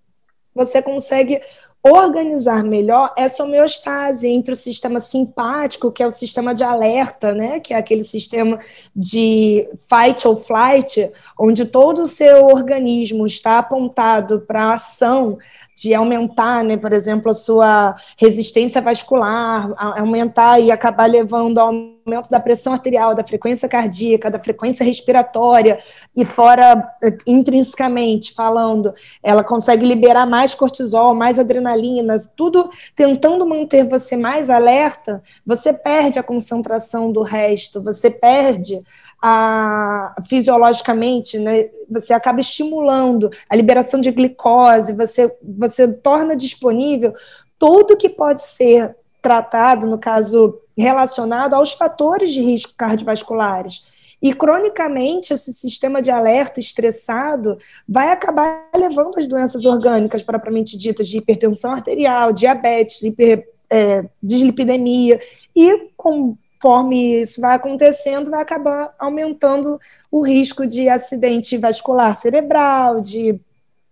você 0.53 0.81
consegue 0.81 1.39
organizar 1.81 2.61
melhor 2.61 3.13
essa 3.17 3.43
homeostase 3.43 4.27
entre 4.27 4.51
o 4.51 4.55
sistema 4.55 4.99
simpático, 4.99 5.91
que 5.91 6.03
é 6.03 6.05
o 6.05 6.11
sistema 6.11 6.53
de 6.53 6.61
alerta, 6.61 7.33
né, 7.33 7.61
que 7.61 7.73
é 7.73 7.77
aquele 7.77 8.03
sistema 8.03 8.59
de 8.93 9.65
fight 9.77 10.27
or 10.27 10.35
flight, 10.35 11.09
onde 11.39 11.65
todo 11.65 12.01
o 12.01 12.07
seu 12.07 12.47
organismo 12.47 13.25
está 13.25 13.59
apontado 13.59 14.41
para 14.41 14.65
a 14.65 14.73
ação 14.73 15.37
de 15.81 15.93
aumentar, 15.93 16.63
né, 16.63 16.77
por 16.77 16.93
exemplo, 16.93 17.31
a 17.31 17.33
sua 17.33 17.95
resistência 18.17 18.81
vascular, 18.81 19.71
aumentar 19.77 20.59
e 20.59 20.71
acabar 20.71 21.09
levando 21.09 21.57
ao 21.59 21.71
aumento 22.09 22.29
da 22.29 22.39
pressão 22.39 22.73
arterial, 22.73 23.13
da 23.13 23.23
frequência 23.23 23.69
cardíaca, 23.69 24.31
da 24.31 24.39
frequência 24.39 24.83
respiratória, 24.83 25.77
e 26.15 26.25
fora, 26.25 26.91
intrinsecamente 27.25 28.33
falando, 28.33 28.93
ela 29.21 29.43
consegue 29.43 29.85
liberar 29.85 30.25
mais 30.25 30.55
cortisol, 30.55 31.13
mais 31.13 31.39
adrenalina, 31.39 32.17
tudo 32.35 32.69
tentando 32.95 33.47
manter 33.47 33.87
você 33.87 34.17
mais 34.17 34.49
alerta, 34.49 35.21
você 35.45 35.71
perde 35.71 36.17
a 36.19 36.23
concentração 36.23 37.11
do 37.11 37.21
resto, 37.21 37.81
você 37.81 38.09
perde 38.09 38.81
a, 39.21 40.15
fisiologicamente, 40.27 41.37
né, 41.37 41.69
você 41.89 42.13
acaba 42.13 42.39
estimulando 42.39 43.29
a 43.49 43.55
liberação 43.55 43.99
de 43.99 44.11
glicose, 44.11 44.93
você, 44.93 45.35
você 45.43 45.91
torna 45.91 46.35
disponível 46.35 47.13
tudo 47.57 47.97
que 47.97 48.07
pode 48.07 48.41
ser 48.41 48.95
tratado, 49.21 49.85
no 49.85 49.97
caso 49.97 50.59
relacionado 50.81 51.53
aos 51.53 51.73
fatores 51.73 52.31
de 52.31 52.41
risco 52.41 52.73
cardiovasculares. 52.75 53.83
E 54.21 54.33
cronicamente, 54.33 55.33
esse 55.33 55.53
sistema 55.53 56.01
de 56.01 56.11
alerta 56.11 56.59
estressado 56.59 57.57
vai 57.87 58.11
acabar 58.11 58.69
levando 58.75 59.17
as 59.17 59.27
doenças 59.27 59.63
orgânicas 59.63 60.23
propriamente 60.23 60.77
ditas 60.77 61.07
de 61.07 61.17
hipertensão 61.17 61.71
arterial, 61.71 62.33
diabetes, 62.33 63.01
hiper, 63.01 63.47
é, 63.69 64.05
dislipidemia, 64.21 65.19
e 65.55 65.89
conforme 65.95 67.21
isso 67.21 67.39
vai 67.39 67.55
acontecendo, 67.55 68.29
vai 68.29 68.41
acabar 68.41 68.93
aumentando 68.99 69.79
o 70.11 70.21
risco 70.21 70.67
de 70.67 70.89
acidente 70.89 71.57
vascular 71.57 72.13
cerebral, 72.13 72.99
de 72.99 73.39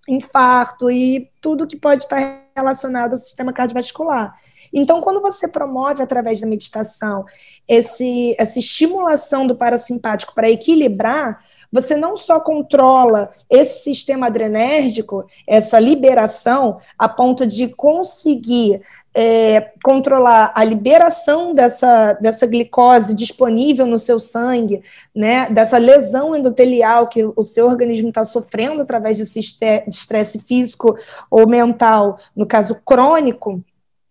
infarto 0.09 0.91
e 0.91 1.29
tudo 1.41 1.67
que 1.67 1.77
pode 1.77 2.03
estar 2.03 2.43
relacionado 2.55 3.11
ao 3.11 3.17
sistema 3.17 3.53
cardiovascular. 3.53 4.35
Então, 4.73 5.01
quando 5.01 5.21
você 5.21 5.47
promove 5.47 6.01
através 6.01 6.39
da 6.39 6.47
meditação 6.47 7.25
esse, 7.67 8.35
essa 8.37 8.59
estimulação 8.59 9.47
do 9.47 9.55
parasimpático 9.55 10.33
para 10.33 10.49
equilibrar, 10.49 11.39
você 11.71 11.95
não 11.95 12.15
só 12.15 12.39
controla 12.39 13.29
esse 13.49 13.83
sistema 13.83 14.27
adrenérgico, 14.27 15.25
essa 15.45 15.79
liberação, 15.79 16.77
a 16.97 17.09
ponto 17.09 17.45
de 17.45 17.67
conseguir 17.67 18.81
é, 19.13 19.71
controlar 19.83 20.51
a 20.55 20.63
liberação 20.63 21.51
dessa, 21.51 22.13
dessa 22.13 22.45
glicose 22.45 23.15
disponível 23.15 23.85
no 23.85 23.97
seu 23.97 24.19
sangue, 24.19 24.81
né, 25.13 25.49
dessa 25.49 25.77
lesão 25.77 26.35
endotelial 26.35 27.07
que 27.07 27.25
o 27.35 27.43
seu 27.43 27.65
organismo 27.65 28.09
está 28.09 28.23
sofrendo 28.23 28.81
através 28.81 29.17
desse 29.17 29.39
estresse 29.39 30.39
físico 30.39 30.95
ou 31.31 31.47
mental, 31.47 32.19
no 32.35 32.45
caso 32.45 32.79
crônico, 32.85 33.61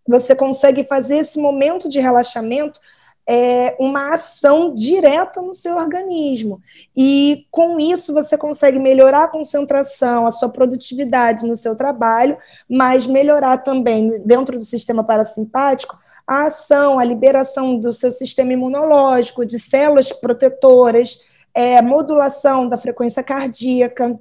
você 0.09 0.35
consegue 0.35 0.85
fazer 0.85 1.19
esse 1.19 1.39
momento 1.39 1.89
de 1.89 2.01
relaxamento 2.01 2.81
é, 3.29 3.77
uma 3.81 4.15
ação 4.15 4.73
direta 4.73 5.43
no 5.43 5.53
seu 5.53 5.75
organismo. 5.75 6.61
E 6.97 7.47
com 7.51 7.81
isso 7.81 8.15
você 8.15 8.39
consegue 8.39 8.79
melhorar 8.79 9.25
a 9.25 9.29
concentração, 9.29 10.27
a 10.27 10.31
sua 10.31 10.49
produtividade 10.49 11.45
no 11.45 11.57
seu 11.57 11.75
trabalho, 11.75 12.39
mas 12.71 13.07
melhorar 13.07 13.59
também, 13.59 14.23
dentro 14.25 14.57
do 14.57 14.65
sistema 14.65 15.03
parasimpático, 15.03 15.99
a 16.25 16.45
ação, 16.45 16.99
a 16.99 17.05
liberação 17.05 17.77
do 17.79 17.93
seu 17.93 18.13
sistema 18.13 18.53
imunológico, 18.53 19.45
de 19.45 19.59
células 19.59 20.13
protetoras, 20.13 21.21
é, 21.53 21.83
modulação 21.83 22.69
da 22.69 22.79
frequência 22.79 23.23
cardíaca 23.23 24.21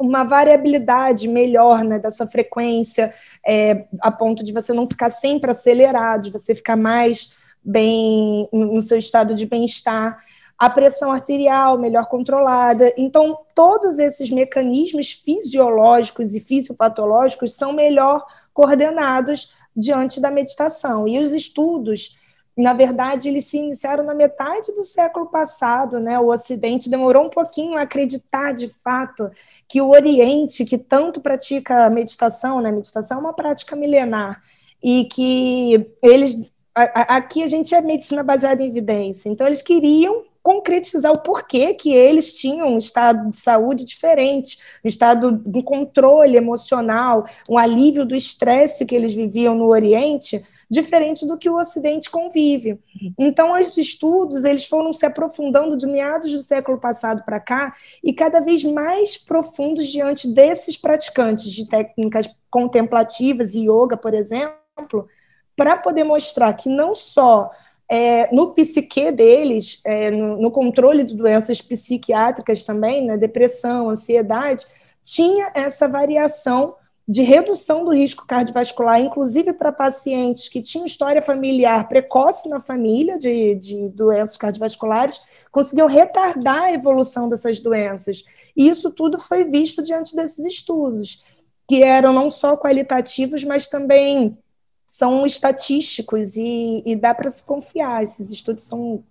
uma 0.00 0.24
variabilidade 0.24 1.28
melhor 1.28 1.84
né, 1.84 1.98
dessa 1.98 2.26
frequência, 2.26 3.12
é, 3.46 3.84
a 4.00 4.10
ponto 4.10 4.42
de 4.42 4.52
você 4.52 4.72
não 4.72 4.88
ficar 4.88 5.10
sempre 5.10 5.50
acelerado, 5.50 6.22
de 6.22 6.30
você 6.30 6.54
ficar 6.54 6.76
mais 6.76 7.36
bem 7.62 8.48
no 8.50 8.80
seu 8.80 8.98
estado 8.98 9.34
de 9.34 9.44
bem-estar, 9.44 10.18
a 10.58 10.70
pressão 10.70 11.12
arterial 11.12 11.78
melhor 11.78 12.06
controlada. 12.06 12.92
Então, 12.96 13.38
todos 13.54 13.98
esses 13.98 14.30
mecanismos 14.30 15.12
fisiológicos 15.12 16.34
e 16.34 16.40
fisiopatológicos 16.40 17.54
são 17.54 17.72
melhor 17.72 18.24
coordenados 18.52 19.52
diante 19.76 20.20
da 20.20 20.30
meditação. 20.30 21.06
E 21.06 21.18
os 21.18 21.32
estudos 21.32 22.18
na 22.56 22.72
verdade, 22.72 23.28
eles 23.28 23.44
se 23.46 23.58
iniciaram 23.58 24.04
na 24.04 24.14
metade 24.14 24.72
do 24.72 24.82
século 24.82 25.26
passado, 25.26 25.98
né? 26.00 26.18
O 26.18 26.26
Ocidente 26.26 26.90
demorou 26.90 27.24
um 27.24 27.30
pouquinho 27.30 27.76
a 27.76 27.82
acreditar 27.82 28.52
de 28.52 28.68
fato 28.68 29.30
que 29.68 29.80
o 29.80 29.90
Oriente, 29.90 30.64
que 30.64 30.76
tanto 30.76 31.20
pratica 31.20 31.86
a 31.86 31.90
meditação, 31.90 32.60
né? 32.60 32.70
Meditação 32.70 33.18
é 33.18 33.20
uma 33.20 33.32
prática 33.32 33.76
milenar, 33.76 34.42
e 34.82 35.04
que 35.04 35.86
eles. 36.02 36.50
aqui 36.74 37.42
a 37.42 37.46
gente 37.46 37.74
é 37.74 37.80
medicina 37.80 38.22
baseada 38.22 38.62
em 38.62 38.68
evidência, 38.68 39.28
então 39.28 39.46
eles 39.46 39.62
queriam 39.62 40.24
concretizar 40.42 41.12
o 41.12 41.20
porquê 41.20 41.74
que 41.74 41.92
eles 41.92 42.32
tinham 42.34 42.68
um 42.68 42.78
estado 42.78 43.30
de 43.30 43.36
saúde 43.36 43.84
diferente, 43.84 44.58
um 44.84 44.88
estado 44.88 45.32
de 45.44 45.62
controle 45.62 46.36
emocional, 46.36 47.26
um 47.48 47.58
alívio 47.58 48.06
do 48.06 48.16
estresse 48.16 48.86
que 48.86 48.94
eles 48.94 49.12
viviam 49.12 49.54
no 49.54 49.66
Oriente, 49.66 50.42
diferente 50.70 51.26
do 51.26 51.36
que 51.36 51.50
o 51.50 51.56
Ocidente 51.56 52.08
convive. 52.08 52.78
Então, 53.18 53.52
os 53.52 53.76
estudos 53.76 54.44
eles 54.44 54.66
foram 54.66 54.92
se 54.92 55.04
aprofundando 55.04 55.76
de 55.76 55.86
meados 55.86 56.32
do 56.32 56.40
século 56.40 56.78
passado 56.78 57.24
para 57.24 57.40
cá 57.40 57.74
e 58.04 58.12
cada 58.12 58.40
vez 58.40 58.62
mais 58.62 59.18
profundos 59.18 59.88
diante 59.88 60.28
desses 60.28 60.76
praticantes 60.76 61.50
de 61.50 61.66
técnicas 61.66 62.32
contemplativas 62.48 63.54
e 63.54 63.68
yoga, 63.68 63.96
por 63.96 64.14
exemplo, 64.14 65.08
para 65.56 65.76
poder 65.76 66.04
mostrar 66.04 66.52
que 66.54 66.68
não 66.68 66.94
só 66.94 67.50
é, 67.90 68.32
no 68.32 68.54
psique 68.54 69.10
deles, 69.10 69.80
é, 69.84 70.12
no, 70.12 70.40
no, 70.40 70.50
controle 70.52 71.02
de 71.02 71.16
doenças 71.16 71.60
psiquiátricas 71.60 72.64
também, 72.64 73.04
né, 73.04 73.16
depressão, 73.16 73.90
ansiedade, 73.90 74.64
tinha 75.02 75.50
essa 75.56 75.88
variação 75.88 76.76
de 77.08 77.22
redução 77.22 77.84
do 77.84 77.92
risco 77.92 78.26
cardiovascular, 78.26 79.00
inclusive 79.00 79.52
para 79.52 79.72
pacientes 79.72 80.48
que 80.48 80.62
tinham 80.62 80.86
história 80.86 81.20
familiar 81.20 81.88
precoce 81.88 82.48
na 82.48 82.60
família 82.60 83.18
de, 83.18 83.56
de 83.56 83.88
doenças 83.88 84.36
cardiovasculares, 84.36 85.20
conseguiu 85.50 85.86
retardar 85.86 86.64
a 86.64 86.72
evolução 86.72 87.28
dessas 87.28 87.58
doenças. 87.58 88.24
E 88.56 88.68
isso 88.68 88.90
tudo 88.90 89.18
foi 89.18 89.44
visto 89.44 89.82
diante 89.82 90.14
desses 90.14 90.44
estudos, 90.44 91.24
que 91.68 91.82
eram 91.82 92.12
não 92.12 92.30
só 92.30 92.56
qualitativos, 92.56 93.42
mas 93.44 93.68
também 93.68 94.38
são 94.86 95.24
estatísticos 95.24 96.36
e, 96.36 96.82
e 96.84 96.96
dá 96.96 97.14
para 97.14 97.28
se 97.28 97.42
confiar. 97.42 98.02
Esses 98.02 98.30
estudos 98.30 98.64
são 98.64 99.04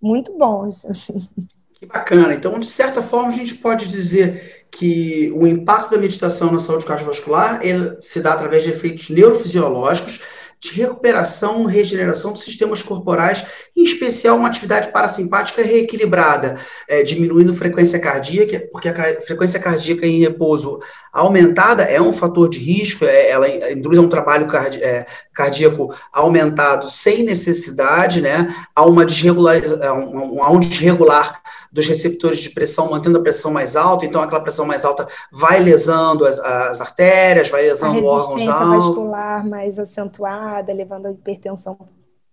muito 0.00 0.36
bons. 0.36 0.84
Assim. 0.84 1.28
Que 1.74 1.86
bacana. 1.86 2.34
Então, 2.34 2.58
de 2.58 2.66
certa 2.66 3.02
forma, 3.02 3.28
a 3.28 3.36
gente 3.36 3.56
pode 3.56 3.88
dizer 3.88 4.61
que 4.72 5.30
o 5.36 5.46
impacto 5.46 5.90
da 5.90 5.98
meditação 5.98 6.50
na 6.50 6.58
saúde 6.58 6.86
cardiovascular 6.86 7.60
se 8.00 8.20
dá 8.20 8.32
através 8.32 8.64
de 8.64 8.70
efeitos 8.70 9.10
neurofisiológicos 9.10 10.20
de 10.62 10.74
recuperação, 10.74 11.64
regeneração 11.64 12.32
dos 12.32 12.44
sistemas 12.44 12.84
corporais, 12.84 13.44
em 13.76 13.82
especial 13.82 14.36
uma 14.36 14.46
atividade 14.46 14.92
parasimpática 14.92 15.60
reequilibrada, 15.60 16.54
é, 16.88 17.02
diminuindo 17.02 17.52
frequência 17.52 17.98
cardíaca, 17.98 18.68
porque 18.70 18.88
a 18.88 18.94
frequência 19.22 19.58
cardíaca 19.58 20.06
em 20.06 20.20
repouso 20.20 20.78
aumentada 21.12 21.82
é 21.82 22.00
um 22.00 22.12
fator 22.12 22.48
de 22.48 22.60
risco, 22.60 23.04
é, 23.04 23.28
ela 23.28 23.72
induz 23.72 23.98
um 23.98 24.08
trabalho 24.08 24.46
cardi, 24.46 24.80
é, 24.80 25.04
cardíaco 25.34 25.92
aumentado 26.12 26.88
sem 26.88 27.24
necessidade, 27.24 28.20
né, 28.20 28.54
a 28.74 28.84
uma 28.86 29.04
desregularização, 29.04 30.40
a 30.40 30.50
um 30.52 30.60
desregular 30.60 31.42
dos 31.72 31.86
receptores 31.86 32.40
de 32.40 32.50
pressão, 32.50 32.90
mantendo 32.90 33.18
a 33.18 33.22
pressão 33.22 33.50
mais 33.50 33.76
alta, 33.76 34.04
então 34.04 34.20
aquela 34.20 34.40
pressão 34.40 34.66
mais 34.66 34.84
alta 34.84 35.06
vai 35.32 35.58
lesando 35.58 36.26
as, 36.26 36.38
as 36.38 36.80
artérias, 36.80 37.48
vai 37.48 37.62
lesando 37.62 38.04
órgãos 38.04 38.46
A 38.46 38.64
vascular 38.64 39.46
mais 39.46 39.78
acentuada, 39.78 40.72
levando 40.72 41.06
a 41.06 41.10
hipertensão 41.10 41.78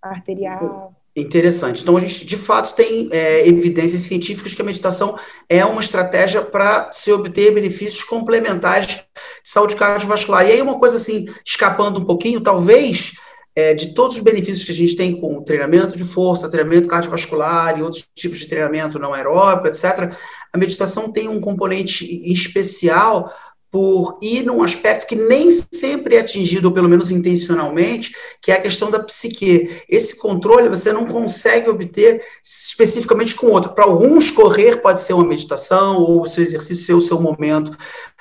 arterial. 0.01 0.93
Interessante. 1.15 1.81
Então, 1.81 1.97
a 1.97 1.99
gente, 1.99 2.25
de 2.25 2.37
fato, 2.37 2.75
tem 2.75 3.09
é, 3.11 3.47
evidências 3.47 4.03
científicas 4.03 4.53
que 4.53 4.61
a 4.61 4.65
meditação 4.65 5.17
é 5.49 5.65
uma 5.65 5.81
estratégia 5.81 6.41
para 6.41 6.89
se 6.91 7.11
obter 7.11 7.53
benefícios 7.53 8.03
complementares 8.03 8.87
de 8.87 9.03
saúde 9.43 9.75
cardiovascular. 9.75 10.45
E 10.45 10.51
aí, 10.51 10.61
uma 10.61 10.79
coisa 10.79 10.97
assim, 10.97 11.25
escapando 11.45 11.99
um 11.99 12.05
pouquinho, 12.05 12.39
talvez 12.39 13.13
é, 13.55 13.73
de 13.73 13.93
todos 13.93 14.15
os 14.15 14.21
benefícios 14.21 14.63
que 14.63 14.71
a 14.71 14.75
gente 14.75 14.95
tem 14.95 15.19
com 15.19 15.43
treinamento 15.43 15.97
de 15.97 16.03
força, 16.03 16.49
treinamento 16.49 16.87
cardiovascular 16.87 17.77
e 17.77 17.81
outros 17.81 18.07
tipos 18.15 18.39
de 18.39 18.47
treinamento 18.47 18.99
não 18.99 19.13
aeróbico, 19.13 19.67
etc., 19.67 20.13
a 20.53 20.57
meditação 20.57 21.11
tem 21.11 21.27
um 21.27 21.39
componente 21.39 22.05
especial 22.31 23.31
por 23.71 24.17
ir 24.21 24.43
num 24.43 24.63
aspecto 24.63 25.05
que 25.05 25.15
nem 25.15 25.49
sempre 25.51 26.15
é 26.15 26.19
atingido, 26.19 26.69
ou 26.69 26.73
pelo 26.73 26.89
menos 26.89 27.11
intencionalmente, 27.11 28.11
que 28.41 28.51
é 28.51 28.55
a 28.55 28.61
questão 28.61 28.89
da 28.89 28.99
psique. 28.99 29.83
Esse 29.87 30.17
controle 30.17 30.69
você 30.69 30.91
não 30.91 31.05
consegue 31.05 31.69
obter 31.69 32.21
especificamente 32.43 33.35
com 33.35 33.47
outro. 33.47 33.73
Para 33.73 33.85
alguns, 33.85 34.31
correr 34.31 34.77
pode 34.77 35.01
ser 35.01 35.13
uma 35.13 35.27
meditação, 35.27 35.97
ou 35.97 36.21
o 36.21 36.25
seu 36.25 36.43
exercício 36.43 36.83
ser 36.83 36.93
o 36.93 37.01
seu 37.01 37.21
momento 37.21 37.77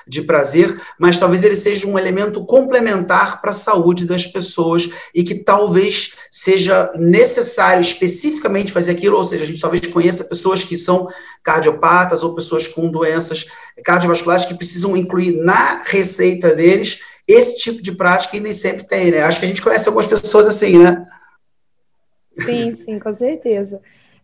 de 0.09 0.23
prazer, 0.23 0.81
mas 0.97 1.19
talvez 1.19 1.43
ele 1.43 1.55
seja 1.55 1.87
um 1.87 1.97
elemento 1.97 2.43
complementar 2.43 3.39
para 3.39 3.51
a 3.51 3.53
saúde 3.53 4.05
das 4.05 4.25
pessoas 4.25 4.89
e 5.13 5.23
que 5.23 5.35
talvez 5.35 6.15
seja 6.31 6.91
necessário 6.95 7.81
especificamente 7.81 8.71
fazer 8.71 8.91
aquilo, 8.91 9.17
ou 9.17 9.23
seja, 9.23 9.43
a 9.43 9.47
gente 9.47 9.61
talvez 9.61 9.85
conheça 9.85 10.23
pessoas 10.23 10.63
que 10.63 10.75
são 10.75 11.07
cardiopatas 11.43 12.23
ou 12.23 12.33
pessoas 12.33 12.67
com 12.67 12.89
doenças 12.89 13.45
cardiovasculares 13.85 14.45
que 14.45 14.55
precisam 14.55 14.97
incluir 14.97 15.33
na 15.33 15.83
receita 15.83 16.55
deles 16.55 17.01
esse 17.27 17.57
tipo 17.57 17.83
de 17.83 17.91
prática 17.91 18.35
e 18.35 18.39
nem 18.39 18.51
sempre 18.51 18.87
tem, 18.87 19.11
né? 19.11 19.21
Acho 19.21 19.39
que 19.39 19.45
a 19.45 19.47
gente 19.47 19.61
conhece 19.61 19.87
algumas 19.87 20.07
pessoas 20.07 20.47
assim, 20.47 20.79
né? 20.79 21.05
Sim, 22.33 22.73
sim, 22.73 22.97
com 22.97 23.13
certeza. 23.13 23.79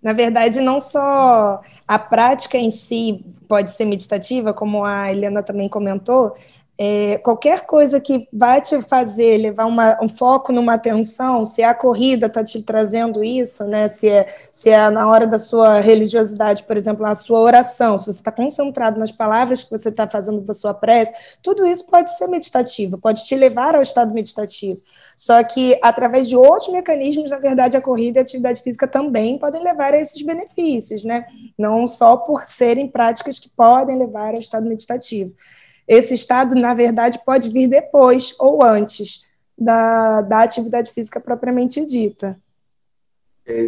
Na 0.05 0.13
verdade, 0.13 0.61
não 0.61 0.79
só 0.79 1.63
a 1.87 1.97
prática 1.97 2.59
em 2.59 2.69
si 2.69 3.25
pode 3.49 3.71
ser 3.71 3.85
meditativa, 3.85 4.53
como 4.53 4.85
a 4.85 5.11
Helena 5.11 5.41
também 5.41 5.67
comentou, 5.67 6.35
é, 6.77 7.17
qualquer 7.19 7.65
coisa 7.65 8.01
que 8.01 8.27
vai 8.33 8.61
te 8.61 8.81
fazer 8.81 9.37
levar 9.37 9.65
uma, 9.65 9.97
um 10.03 10.09
foco 10.09 10.51
numa 10.51 10.73
atenção, 10.73 11.45
se 11.45 11.63
a 11.63 11.73
corrida 11.73 12.27
está 12.27 12.43
te 12.43 12.61
trazendo 12.61 13.23
isso, 13.23 13.63
né? 13.65 13.87
Se 13.87 14.09
é, 14.09 14.27
se 14.51 14.69
é 14.69 14.89
na 14.89 15.07
hora 15.07 15.25
da 15.25 15.39
sua 15.39 15.79
religiosidade, 15.79 16.63
por 16.63 16.75
exemplo, 16.75 17.05
a 17.05 17.15
sua 17.15 17.39
oração, 17.39 17.97
se 17.97 18.05
você 18.05 18.19
está 18.19 18.31
concentrado 18.31 18.99
nas 18.99 19.11
palavras 19.11 19.63
que 19.63 19.71
você 19.71 19.87
está 19.87 20.07
fazendo 20.07 20.41
da 20.41 20.53
sua 20.53 20.73
prece, 20.73 21.13
tudo 21.41 21.65
isso 21.65 21.85
pode 21.85 22.15
ser 22.17 22.27
meditativo, 22.27 22.97
pode 22.97 23.25
te 23.25 23.35
levar 23.35 23.75
ao 23.75 23.81
estado 23.81 24.13
meditativo. 24.13 24.81
Só 25.15 25.41
que 25.43 25.79
através 25.81 26.27
de 26.27 26.35
outros 26.35 26.73
mecanismos, 26.73 27.29
na 27.29 27.39
verdade, 27.39 27.77
a 27.77 27.81
corrida 27.81 28.19
e 28.19 28.19
a 28.19 28.23
atividade 28.23 28.61
física 28.61 28.85
também 28.85 29.37
podem 29.39 29.63
levar 29.63 29.93
a 29.93 29.97
esses 29.97 30.21
benefícios, 30.21 31.05
né? 31.05 31.25
Não 31.57 31.87
só 31.87 32.17
por 32.17 32.45
serem 32.45 32.87
práticas 32.89 33.39
que 33.39 33.49
podem 33.49 33.97
levar 33.97 34.33
ao 34.33 34.39
estado 34.39 34.67
meditativo. 34.67 35.31
Esse 35.87 36.13
estado, 36.13 36.55
na 36.55 36.73
verdade, 36.73 37.19
pode 37.25 37.49
vir 37.49 37.67
depois 37.67 38.35
ou 38.39 38.63
antes 38.63 39.25
da, 39.57 40.21
da 40.21 40.43
atividade 40.43 40.91
física 40.91 41.19
propriamente 41.19 41.85
dita. 41.85 42.39
É. 43.47 43.67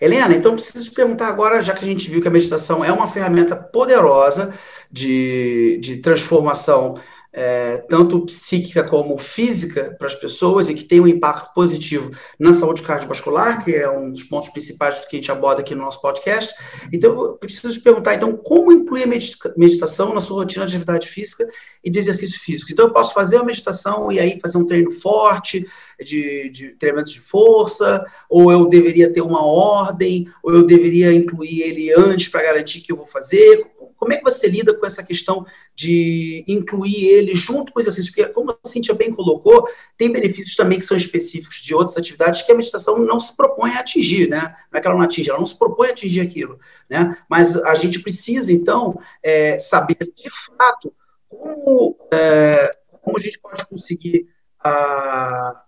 Helena, 0.00 0.34
então 0.34 0.54
preciso 0.54 0.90
te 0.90 0.94
perguntar 0.94 1.28
agora, 1.28 1.62
já 1.62 1.72
que 1.74 1.84
a 1.84 1.88
gente 1.88 2.10
viu 2.10 2.20
que 2.20 2.26
a 2.26 2.30
meditação 2.30 2.84
é 2.84 2.92
uma 2.92 3.06
ferramenta 3.06 3.54
poderosa 3.54 4.52
de, 4.90 5.78
de 5.80 5.98
transformação 5.98 6.96
é, 7.32 7.78
tanto 7.88 8.20
psíquica 8.26 8.84
como 8.84 9.16
física 9.16 9.94
para 9.98 10.06
as 10.06 10.14
pessoas 10.14 10.68
e 10.68 10.74
que 10.74 10.84
tem 10.84 11.00
um 11.00 11.06
impacto 11.06 11.54
positivo 11.54 12.10
na 12.38 12.52
saúde 12.52 12.82
cardiovascular, 12.82 13.64
que 13.64 13.74
é 13.74 13.88
um 13.88 14.10
dos 14.10 14.24
pontos 14.24 14.50
principais 14.50 15.00
que 15.00 15.16
a 15.16 15.18
gente 15.18 15.32
aborda 15.32 15.62
aqui 15.62 15.74
no 15.74 15.82
nosso 15.82 16.00
podcast. 16.00 16.54
Então, 16.92 17.20
eu 17.22 17.32
preciso 17.34 17.72
te 17.72 17.80
perguntar, 17.80 18.14
então, 18.14 18.36
como 18.36 18.72
incluir 18.72 19.04
a 19.04 19.56
meditação 19.56 20.12
na 20.12 20.20
sua 20.20 20.42
rotina 20.42 20.66
de 20.66 20.72
atividade 20.72 21.08
física 21.08 21.48
e 21.82 21.90
de 21.90 21.98
exercício 21.98 22.38
físico? 22.38 22.70
Então, 22.70 22.86
eu 22.86 22.92
posso 22.92 23.14
fazer 23.14 23.38
a 23.38 23.44
meditação 23.44 24.12
e 24.12 24.20
aí 24.20 24.38
fazer 24.40 24.58
um 24.58 24.66
treino 24.66 24.90
forte, 24.90 25.66
de, 26.00 26.48
de 26.50 26.68
treinamentos 26.76 27.12
de 27.12 27.20
força, 27.20 28.04
ou 28.28 28.52
eu 28.52 28.66
deveria 28.66 29.12
ter 29.12 29.20
uma 29.20 29.44
ordem, 29.44 30.28
ou 30.42 30.52
eu 30.52 30.64
deveria 30.64 31.12
incluir 31.12 31.62
ele 31.62 31.92
antes 31.92 32.28
para 32.28 32.42
garantir 32.42 32.80
que 32.80 32.92
eu 32.92 32.96
vou 32.96 33.06
fazer? 33.06 33.70
Como 34.02 34.12
é 34.12 34.16
que 34.16 34.24
você 34.24 34.48
lida 34.48 34.74
com 34.74 34.84
essa 34.84 35.04
questão 35.04 35.46
de 35.76 36.44
incluir 36.48 37.06
ele 37.06 37.36
junto 37.36 37.72
com 37.72 37.78
o 37.78 37.82
exercício? 37.82 38.12
Porque, 38.12 38.32
como 38.32 38.50
a 38.50 38.68
Cintia 38.68 38.94
bem 38.94 39.12
colocou, 39.12 39.64
tem 39.96 40.12
benefícios 40.12 40.56
também 40.56 40.80
que 40.80 40.84
são 40.84 40.96
específicos 40.96 41.62
de 41.62 41.72
outras 41.72 41.96
atividades 41.96 42.42
que 42.42 42.50
a 42.50 42.54
meditação 42.56 42.98
não 42.98 43.20
se 43.20 43.36
propõe 43.36 43.70
a 43.70 43.78
atingir, 43.78 44.28
né? 44.28 44.56
Não 44.72 44.78
é 44.78 44.80
que 44.80 44.88
ela 44.88 44.96
não 44.96 45.04
atinge, 45.04 45.30
ela 45.30 45.38
não 45.38 45.46
se 45.46 45.56
propõe 45.56 45.86
a 45.86 45.90
atingir 45.92 46.20
aquilo, 46.20 46.58
né? 46.90 47.16
Mas 47.30 47.54
a 47.56 47.76
gente 47.76 48.00
precisa, 48.00 48.52
então, 48.52 48.98
é, 49.22 49.56
saber 49.60 49.96
de 50.16 50.30
fato 50.58 50.92
como, 51.28 51.96
é, 52.12 52.70
como 53.02 53.16
a 53.16 53.20
gente 53.20 53.38
pode 53.40 53.64
conseguir 53.68 54.28
a, 54.58 54.70
a, 54.70 55.64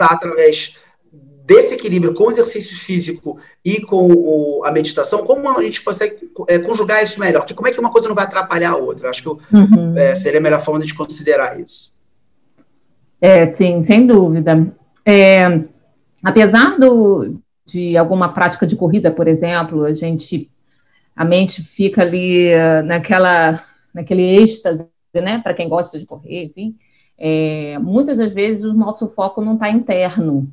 através 0.00 0.78
desse 1.44 1.74
equilíbrio 1.74 2.14
com 2.14 2.24
o 2.24 2.30
exercício 2.30 2.76
físico 2.78 3.38
e 3.64 3.80
com 3.80 4.12
o, 4.12 4.64
a 4.64 4.72
meditação, 4.72 5.24
como 5.24 5.48
a 5.48 5.62
gente 5.62 5.82
consegue 5.82 6.30
é, 6.48 6.58
conjugar 6.58 7.02
isso 7.02 7.20
melhor? 7.20 7.40
Porque 7.40 7.54
como 7.54 7.68
é 7.68 7.70
que 7.72 7.80
uma 7.80 7.90
coisa 7.90 8.08
não 8.08 8.14
vai 8.14 8.24
atrapalhar 8.24 8.70
a 8.70 8.76
outra? 8.76 9.10
Acho 9.10 9.22
que 9.22 9.28
uhum. 9.28 9.96
é, 9.96 10.14
seria 10.14 10.40
a 10.40 10.42
melhor 10.42 10.62
forma 10.62 10.80
de 10.84 10.94
considerar 10.94 11.60
isso. 11.60 11.92
É, 13.20 13.46
sim, 13.54 13.82
sem 13.82 14.06
dúvida. 14.06 14.72
É, 15.04 15.62
apesar 16.22 16.78
do, 16.78 17.36
de 17.66 17.96
alguma 17.96 18.32
prática 18.32 18.66
de 18.66 18.76
corrida, 18.76 19.10
por 19.10 19.28
exemplo, 19.28 19.84
a 19.84 19.94
gente 19.94 20.50
a 21.14 21.24
mente 21.24 21.62
fica 21.62 22.02
ali 22.02 22.48
uh, 22.54 22.82
naquela 22.84 23.62
naquele 23.92 24.22
êxtase, 24.22 24.88
né, 25.14 25.38
para 25.42 25.52
quem 25.52 25.68
gosta 25.68 25.98
de 25.98 26.06
correr, 26.06 26.44
enfim. 26.44 26.74
É, 27.18 27.78
muitas 27.78 28.18
das 28.18 28.32
vezes 28.32 28.64
o 28.64 28.74
nosso 28.74 29.08
foco 29.08 29.40
não 29.40 29.54
está 29.54 29.70
interno, 29.70 30.52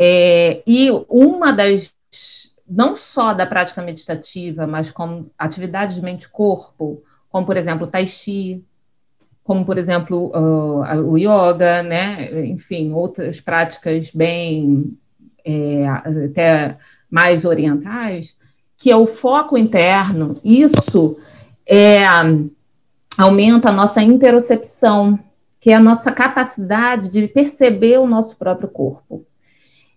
é, 0.00 0.62
e 0.64 0.88
uma 1.08 1.52
das, 1.52 1.92
não 2.68 2.96
só 2.96 3.34
da 3.34 3.44
prática 3.44 3.82
meditativa, 3.82 4.64
mas 4.64 4.92
como 4.92 5.28
atividades 5.36 5.96
de 5.96 6.02
mente-corpo, 6.02 7.02
como, 7.28 7.44
por 7.44 7.56
exemplo, 7.56 7.84
o 7.84 7.90
tai 7.90 8.06
chi, 8.06 8.64
como, 9.42 9.64
por 9.64 9.76
exemplo, 9.76 10.26
uh, 10.26 11.10
o 11.10 11.18
yoga, 11.18 11.82
né? 11.82 12.46
enfim, 12.46 12.92
outras 12.92 13.40
práticas 13.40 14.10
bem, 14.12 14.96
é, 15.44 15.88
até 15.88 16.76
mais 17.10 17.44
orientais, 17.44 18.38
que 18.76 18.90
é 18.92 18.96
o 18.96 19.06
foco 19.06 19.58
interno, 19.58 20.38
isso 20.44 21.18
é, 21.66 22.04
aumenta 23.18 23.70
a 23.70 23.72
nossa 23.72 24.00
interocepção, 24.00 25.18
que 25.60 25.70
é 25.70 25.74
a 25.74 25.80
nossa 25.80 26.12
capacidade 26.12 27.10
de 27.10 27.26
perceber 27.26 27.98
o 27.98 28.06
nosso 28.06 28.38
próprio 28.38 28.68
corpo. 28.68 29.26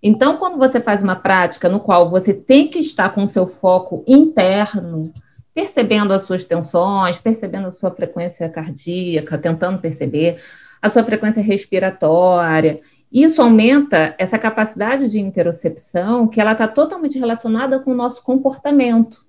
Então, 0.02 0.38
quando 0.38 0.58
você 0.58 0.82
faz 0.82 1.04
uma 1.04 1.16
prática 1.16 1.70
no 1.70 1.80
qual 1.80 2.10
você 2.10 2.34
tem 2.34 2.68
que 2.68 2.80
estar 2.80 3.10
com 3.10 3.24
o 3.24 3.28
seu 3.28 3.46
foco 3.46 4.04
interno, 4.08 5.14
percebendo 5.54 6.12
as 6.12 6.24
suas 6.24 6.46
tensões, 6.46 7.20
percebendo 7.20 7.68
a 7.68 7.72
sua 7.72 7.92
frequência 7.92 8.50
cardíaca, 8.50 9.38
tentando 9.38 9.78
perceber 9.78 10.42
a 10.82 10.90
sua 10.90 11.04
frequência 11.04 11.44
respiratória, 11.44 12.82
isso 13.12 13.42
aumenta 13.42 14.16
essa 14.18 14.40
capacidade 14.40 15.08
de 15.08 15.20
interocepção, 15.20 16.28
que 16.28 16.42
ela 16.42 16.54
está 16.54 16.68
totalmente 16.68 17.20
relacionada 17.20 17.78
com 17.80 17.92
o 17.92 17.96
nosso 17.96 18.24
comportamento. 18.24 19.24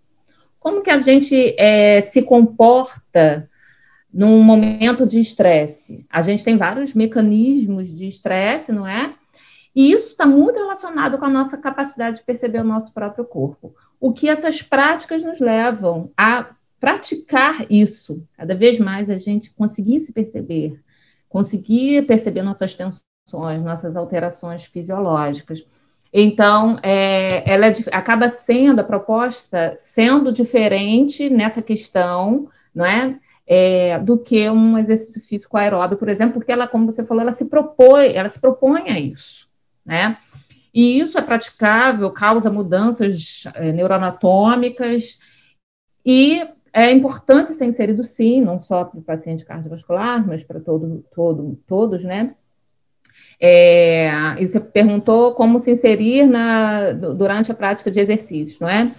Como 0.58 0.82
que 0.82 0.90
a 0.90 0.98
gente 0.98 1.54
é, 1.58 2.00
se 2.00 2.22
comporta 2.22 3.50
num 4.12 4.42
momento 4.42 5.06
de 5.06 5.18
estresse? 5.18 6.04
A 6.10 6.20
gente 6.20 6.44
tem 6.44 6.56
vários 6.56 6.94
mecanismos 6.94 7.94
de 7.94 8.06
estresse, 8.06 8.72
não 8.72 8.86
é? 8.86 9.14
E 9.74 9.90
isso 9.90 10.10
está 10.10 10.26
muito 10.26 10.58
relacionado 10.58 11.18
com 11.18 11.24
a 11.24 11.30
nossa 11.30 11.56
capacidade 11.56 12.18
de 12.18 12.24
perceber 12.24 12.60
o 12.60 12.64
nosso 12.64 12.92
próprio 12.92 13.24
corpo. 13.24 13.74
O 13.98 14.12
que 14.12 14.28
essas 14.28 14.60
práticas 14.60 15.22
nos 15.22 15.40
levam 15.40 16.10
a 16.16 16.50
praticar 16.78 17.64
isso, 17.70 18.26
cada 18.36 18.54
vez 18.54 18.78
mais 18.78 19.08
a 19.08 19.18
gente 19.18 19.54
conseguir 19.54 20.00
se 20.00 20.12
perceber, 20.12 20.80
conseguir 21.28 22.06
perceber 22.06 22.42
nossas 22.42 22.74
tensões, 22.74 23.62
nossas 23.62 23.96
alterações 23.96 24.64
fisiológicas. 24.64 25.64
Então, 26.12 26.76
é, 26.82 27.50
ela 27.50 27.66
é, 27.66 27.74
acaba 27.92 28.28
sendo 28.28 28.80
a 28.80 28.84
proposta 28.84 29.76
sendo 29.78 30.30
diferente 30.32 31.30
nessa 31.30 31.62
questão, 31.62 32.48
não 32.74 32.84
é? 32.84 33.18
É? 33.52 33.98
do 33.98 34.18
que 34.18 34.48
um 34.48 34.78
exercício 34.78 35.20
físico 35.22 35.56
aeróbico, 35.56 36.00
por 36.00 36.08
exemplo, 36.08 36.34
porque 36.34 36.52
ela, 36.52 36.66
como 36.66 36.90
você 36.90 37.04
falou, 37.04 37.22
ela 37.22 37.32
se 37.32 37.44
propõe, 37.44 38.12
ela 38.14 38.28
se 38.28 38.40
propõe 38.40 38.90
a 38.90 38.98
isso 38.98 39.52
né? 39.84 40.16
E 40.74 40.98
isso 40.98 41.18
é 41.18 41.22
praticável, 41.22 42.10
causa 42.10 42.50
mudanças 42.50 43.44
é, 43.54 43.72
neuroanatômicas 43.72 45.20
e 46.04 46.42
é 46.72 46.90
importante 46.90 47.52
ser 47.52 47.66
inserido, 47.66 48.02
sim, 48.02 48.40
não 48.40 48.58
só 48.58 48.84
para 48.84 48.98
o 48.98 49.02
paciente 49.02 49.44
cardiovascular, 49.44 50.26
mas 50.26 50.42
para 50.42 50.58
todo, 50.58 51.04
todo, 51.14 51.58
todos, 51.66 52.04
né? 52.04 52.34
É, 53.38 54.08
e 54.38 54.46
você 54.46 54.58
perguntou 54.58 55.34
como 55.34 55.58
se 55.58 55.72
inserir 55.72 56.26
na, 56.26 56.92
durante 56.92 57.52
a 57.52 57.54
prática 57.54 57.90
de 57.90 58.00
exercícios, 58.00 58.58
não 58.58 58.68
é? 58.68 58.90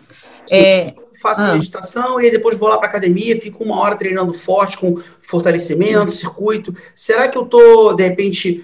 é 0.52 0.94
faço 1.24 1.42
ah. 1.42 1.54
meditação 1.54 2.22
e 2.22 2.30
depois 2.30 2.58
vou 2.58 2.68
lá 2.68 2.78
para 2.78 2.90
academia, 2.90 3.40
fico 3.40 3.64
uma 3.64 3.80
hora 3.80 3.96
treinando 3.96 4.34
forte 4.34 4.78
com 4.78 5.02
fortalecimento, 5.22 6.12
circuito. 6.12 6.76
Será 6.94 7.30
que 7.30 7.38
eu 7.38 7.44
estou, 7.44 7.96
de 7.96 8.04
repente, 8.04 8.64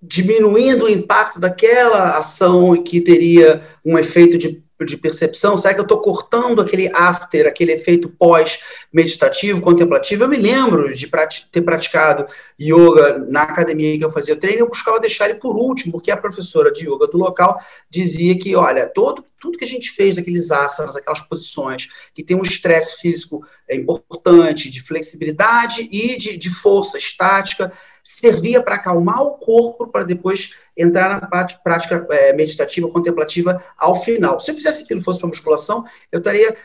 diminuindo 0.00 0.84
o 0.84 0.88
impacto 0.88 1.40
daquela 1.40 2.16
ação 2.16 2.80
que 2.82 3.00
teria 3.00 3.60
um 3.84 3.98
efeito 3.98 4.38
de, 4.38 4.62
de 4.84 4.96
percepção? 4.96 5.56
Será 5.56 5.74
que 5.74 5.80
eu 5.80 5.84
estou 5.84 6.00
cortando 6.00 6.60
aquele 6.60 6.90
after, 6.94 7.46
aquele 7.46 7.72
efeito 7.72 8.08
pós-meditativo, 8.08 9.60
contemplativo? 9.60 10.24
Eu 10.24 10.28
me 10.28 10.36
lembro 10.36 10.94
de 10.94 11.06
prati 11.08 11.48
ter 11.50 11.62
praticado 11.62 12.26
yoga 12.60 13.18
na 13.28 13.42
academia 13.42 13.98
que 13.98 14.04
eu 14.04 14.10
fazia 14.10 14.36
treino, 14.36 14.60
eu 14.60 14.68
buscava 14.68 15.00
deixar 15.00 15.28
ele 15.28 15.38
por 15.38 15.56
último, 15.56 15.92
porque 15.92 16.10
a 16.10 16.16
professora 16.16 16.72
de 16.72 16.88
yoga 16.88 17.06
do 17.06 17.18
local 17.18 17.60
dizia 17.90 18.38
que, 18.38 18.54
olha, 18.54 18.86
todo, 18.86 19.24
tudo 19.40 19.58
que 19.58 19.64
a 19.64 19.68
gente 19.68 19.90
fez 19.90 20.16
naqueles 20.16 20.50
asanas, 20.50 20.96
aquelas 20.96 21.20
posições 21.20 21.88
que 22.12 22.22
tem 22.22 22.36
um 22.36 22.42
estresse 22.42 23.00
físico 23.00 23.44
é, 23.68 23.76
importante, 23.76 24.70
de 24.70 24.82
flexibilidade 24.82 25.88
e 25.90 26.16
de, 26.16 26.36
de 26.36 26.50
força 26.50 26.98
estática, 26.98 27.72
servia 28.10 28.62
para 28.62 28.76
acalmar 28.76 29.22
o 29.22 29.32
corpo 29.32 29.86
para 29.86 30.02
depois 30.02 30.56
entrar 30.74 31.20
na 31.20 31.26
prática 31.62 32.06
é, 32.10 32.32
meditativa, 32.32 32.88
contemplativa 32.88 33.62
ao 33.76 33.96
final. 33.96 34.40
Se 34.40 34.50
eu 34.50 34.54
fizesse 34.54 34.84
aquilo 34.84 35.02
fosse 35.02 35.20
para 35.20 35.28
musculação, 35.28 35.84
eu 36.10 36.16
estaria 36.16 36.56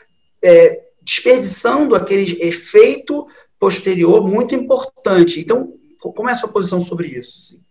é, 0.42 0.84
desperdiçando 1.02 1.94
aquele 1.94 2.42
efeito 2.42 3.26
posterior 3.58 4.26
muito 4.26 4.54
importante. 4.54 5.38
Então, 5.38 5.74
como 6.00 6.30
é 6.30 6.32
a 6.32 6.34
sua 6.34 6.50
posição 6.50 6.80
sobre 6.80 7.08
isso? 7.08 7.38
Assim? 7.38 7.62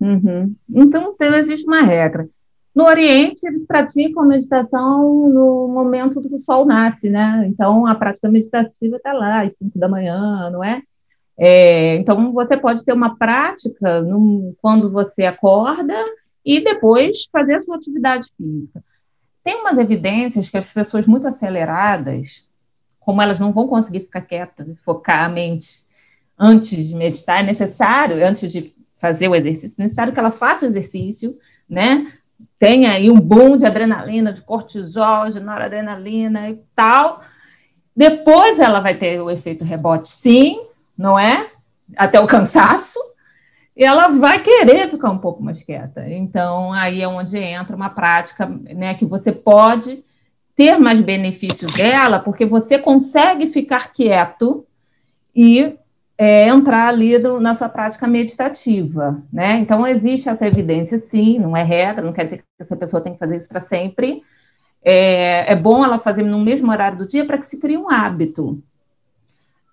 Uhum. 0.00 0.52
Então, 0.74 1.14
existe 1.20 1.68
uma 1.68 1.82
regra. 1.82 2.28
No 2.74 2.82
Oriente, 2.82 3.46
eles 3.46 3.64
praticam 3.64 4.26
meditação 4.26 5.28
no 5.28 5.68
momento 5.68 6.20
do 6.20 6.36
sol 6.40 6.66
nasce, 6.66 7.08
né? 7.08 7.44
Então, 7.46 7.86
a 7.86 7.94
prática 7.94 8.28
meditativa 8.28 8.96
está 8.96 9.12
lá, 9.12 9.42
às 9.44 9.56
5 9.56 9.78
da 9.78 9.88
manhã, 9.88 10.50
não 10.50 10.64
é? 10.64 10.82
É, 11.36 11.96
então, 11.96 12.32
você 12.32 12.56
pode 12.56 12.84
ter 12.84 12.92
uma 12.92 13.16
prática 13.16 14.04
quando 14.62 14.90
você 14.90 15.24
acorda 15.24 15.94
e 16.44 16.60
depois 16.60 17.26
fazer 17.32 17.54
a 17.54 17.60
sua 17.60 17.76
atividade 17.76 18.28
física. 18.36 18.82
Tem 19.42 19.56
umas 19.56 19.78
evidências 19.78 20.48
que 20.48 20.56
as 20.56 20.72
pessoas 20.72 21.06
muito 21.06 21.26
aceleradas, 21.26 22.48
como 23.00 23.20
elas 23.20 23.38
não 23.38 23.52
vão 23.52 23.66
conseguir 23.66 24.00
ficar 24.00 24.22
quietas, 24.22 24.66
focar 24.82 25.24
a 25.24 25.28
mente 25.28 25.84
antes 26.38 26.88
de 26.88 26.94
meditar, 26.94 27.40
é 27.40 27.46
necessário, 27.46 28.26
antes 28.26 28.50
de 28.52 28.74
fazer 28.96 29.28
o 29.28 29.34
exercício, 29.34 29.76
é 29.78 29.82
necessário 29.82 30.12
que 30.12 30.18
ela 30.18 30.30
faça 30.30 30.64
o 30.64 30.68
exercício, 30.68 31.36
né? 31.68 32.06
Tenha 32.58 32.92
aí 32.92 33.10
um 33.10 33.20
boom 33.20 33.56
de 33.56 33.66
adrenalina, 33.66 34.32
de 34.32 34.40
cortisol, 34.42 35.28
de 35.28 35.40
noradrenalina 35.40 36.48
e 36.48 36.58
tal, 36.74 37.22
Depois 37.96 38.58
ela 38.58 38.80
vai 38.80 38.94
ter 38.94 39.20
o 39.20 39.30
efeito 39.30 39.64
rebote, 39.64 40.08
sim, 40.08 40.60
não 40.96 41.18
é? 41.18 41.48
Até 41.96 42.18
o 42.20 42.26
cansaço, 42.26 42.98
e 43.76 43.84
ela 43.84 44.08
vai 44.08 44.40
querer 44.40 44.88
ficar 44.88 45.10
um 45.10 45.18
pouco 45.18 45.42
mais 45.42 45.62
quieta. 45.62 46.08
Então, 46.08 46.72
aí 46.72 47.02
é 47.02 47.08
onde 47.08 47.36
entra 47.36 47.74
uma 47.74 47.90
prática 47.90 48.46
né, 48.46 48.94
que 48.94 49.04
você 49.04 49.32
pode 49.32 50.04
ter 50.54 50.78
mais 50.78 51.00
benefício 51.00 51.68
dela, 51.72 52.20
porque 52.20 52.46
você 52.46 52.78
consegue 52.78 53.48
ficar 53.48 53.92
quieto 53.92 54.64
e 55.34 55.76
é, 56.16 56.46
entrar 56.46 56.88
ali 56.88 57.18
do, 57.18 57.40
na 57.40 57.56
sua 57.56 57.68
prática 57.68 58.06
meditativa, 58.06 59.20
né? 59.32 59.58
Então, 59.58 59.84
existe 59.84 60.28
essa 60.28 60.46
evidência, 60.46 60.96
sim, 61.00 61.40
não 61.40 61.56
é 61.56 61.64
regra, 61.64 62.04
não 62.04 62.12
quer 62.12 62.24
dizer 62.24 62.36
que 62.38 62.44
essa 62.60 62.76
pessoa 62.76 63.02
tem 63.02 63.14
que 63.14 63.18
fazer 63.18 63.36
isso 63.36 63.48
para 63.48 63.58
sempre. 63.58 64.22
É, 64.84 65.52
é, 65.52 65.56
bom 65.56 65.84
ela 65.84 65.98
fazer 65.98 66.22
no 66.22 66.38
mesmo 66.38 66.70
horário 66.70 66.98
do 66.98 67.06
dia 67.06 67.24
para 67.24 67.38
que 67.38 67.46
se 67.46 67.58
crie 67.58 67.76
um 67.76 67.90
hábito, 67.90 68.62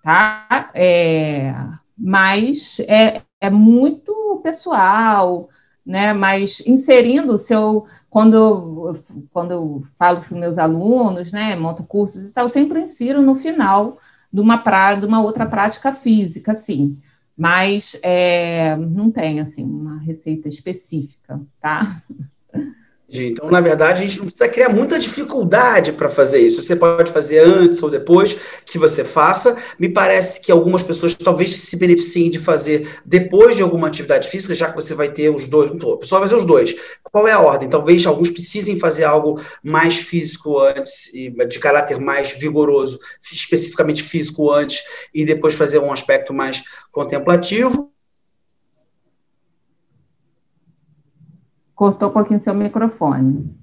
tá? 0.02 0.70
É, 0.74 1.54
mas 1.96 2.80
é, 2.80 3.22
é 3.40 3.50
muito 3.50 4.40
pessoal, 4.42 5.48
né? 5.84 6.12
Mas 6.12 6.66
inserindo 6.66 7.34
o 7.34 7.38
seu. 7.38 7.86
Quando 8.10 8.34
eu, 8.36 8.92
quando 9.32 9.50
eu 9.52 9.82
falo 9.98 10.18
para 10.20 10.26
os 10.34 10.38
meus 10.38 10.58
alunos, 10.58 11.32
né, 11.32 11.56
monto 11.56 11.82
cursos 11.84 12.28
e 12.28 12.32
tal, 12.32 12.46
sempre 12.48 12.80
insiro 12.82 13.22
no 13.22 13.34
final 13.34 13.98
de 14.30 14.40
uma, 14.40 14.58
pra, 14.58 14.94
de 14.94 15.06
uma 15.06 15.22
outra 15.22 15.46
prática 15.46 15.92
física, 15.94 16.54
sim. 16.54 17.00
Mas 17.36 17.98
é, 18.02 18.76
não 18.76 19.10
tem, 19.10 19.40
assim, 19.40 19.64
uma 19.64 19.98
receita 19.98 20.46
específica, 20.48 21.40
tá? 21.60 21.82
Então, 23.12 23.50
na 23.50 23.60
verdade, 23.60 24.02
a 24.02 24.06
gente 24.06 24.18
não 24.18 24.26
precisa 24.26 24.48
criar 24.48 24.70
muita 24.70 24.98
dificuldade 24.98 25.92
para 25.92 26.08
fazer 26.08 26.40
isso. 26.40 26.62
Você 26.62 26.74
pode 26.74 27.12
fazer 27.12 27.40
antes 27.40 27.82
ou 27.82 27.90
depois 27.90 28.38
que 28.64 28.78
você 28.78 29.04
faça. 29.04 29.54
Me 29.78 29.88
parece 29.88 30.40
que 30.40 30.50
algumas 30.50 30.82
pessoas 30.82 31.14
talvez 31.14 31.54
se 31.54 31.76
beneficiem 31.76 32.30
de 32.30 32.38
fazer 32.38 32.88
depois 33.04 33.54
de 33.54 33.62
alguma 33.62 33.88
atividade 33.88 34.26
física, 34.28 34.54
já 34.54 34.70
que 34.70 34.74
você 34.74 34.94
vai 34.94 35.10
ter 35.10 35.28
os 35.28 35.46
dois. 35.46 35.70
O 35.70 35.98
pessoal 35.98 36.20
vai 36.20 36.28
fazer 36.28 36.40
os 36.40 36.46
dois. 36.46 36.74
Qual 37.02 37.28
é 37.28 37.32
a 37.32 37.40
ordem? 37.40 37.68
Talvez 37.68 38.06
alguns 38.06 38.30
precisem 38.30 38.78
fazer 38.78 39.04
algo 39.04 39.38
mais 39.62 39.96
físico 39.96 40.58
antes, 40.58 41.10
de 41.12 41.58
caráter 41.58 42.00
mais 42.00 42.32
vigoroso, 42.32 42.98
especificamente 43.30 44.02
físico 44.02 44.50
antes, 44.50 44.82
e 45.12 45.24
depois 45.26 45.52
fazer 45.52 45.78
um 45.78 45.92
aspecto 45.92 46.32
mais 46.32 46.62
contemplativo 46.90 47.91
Cortou 51.74 52.08
um 52.08 52.12
pouquinho 52.12 52.40
seu 52.40 52.54
microfone. 52.54 53.62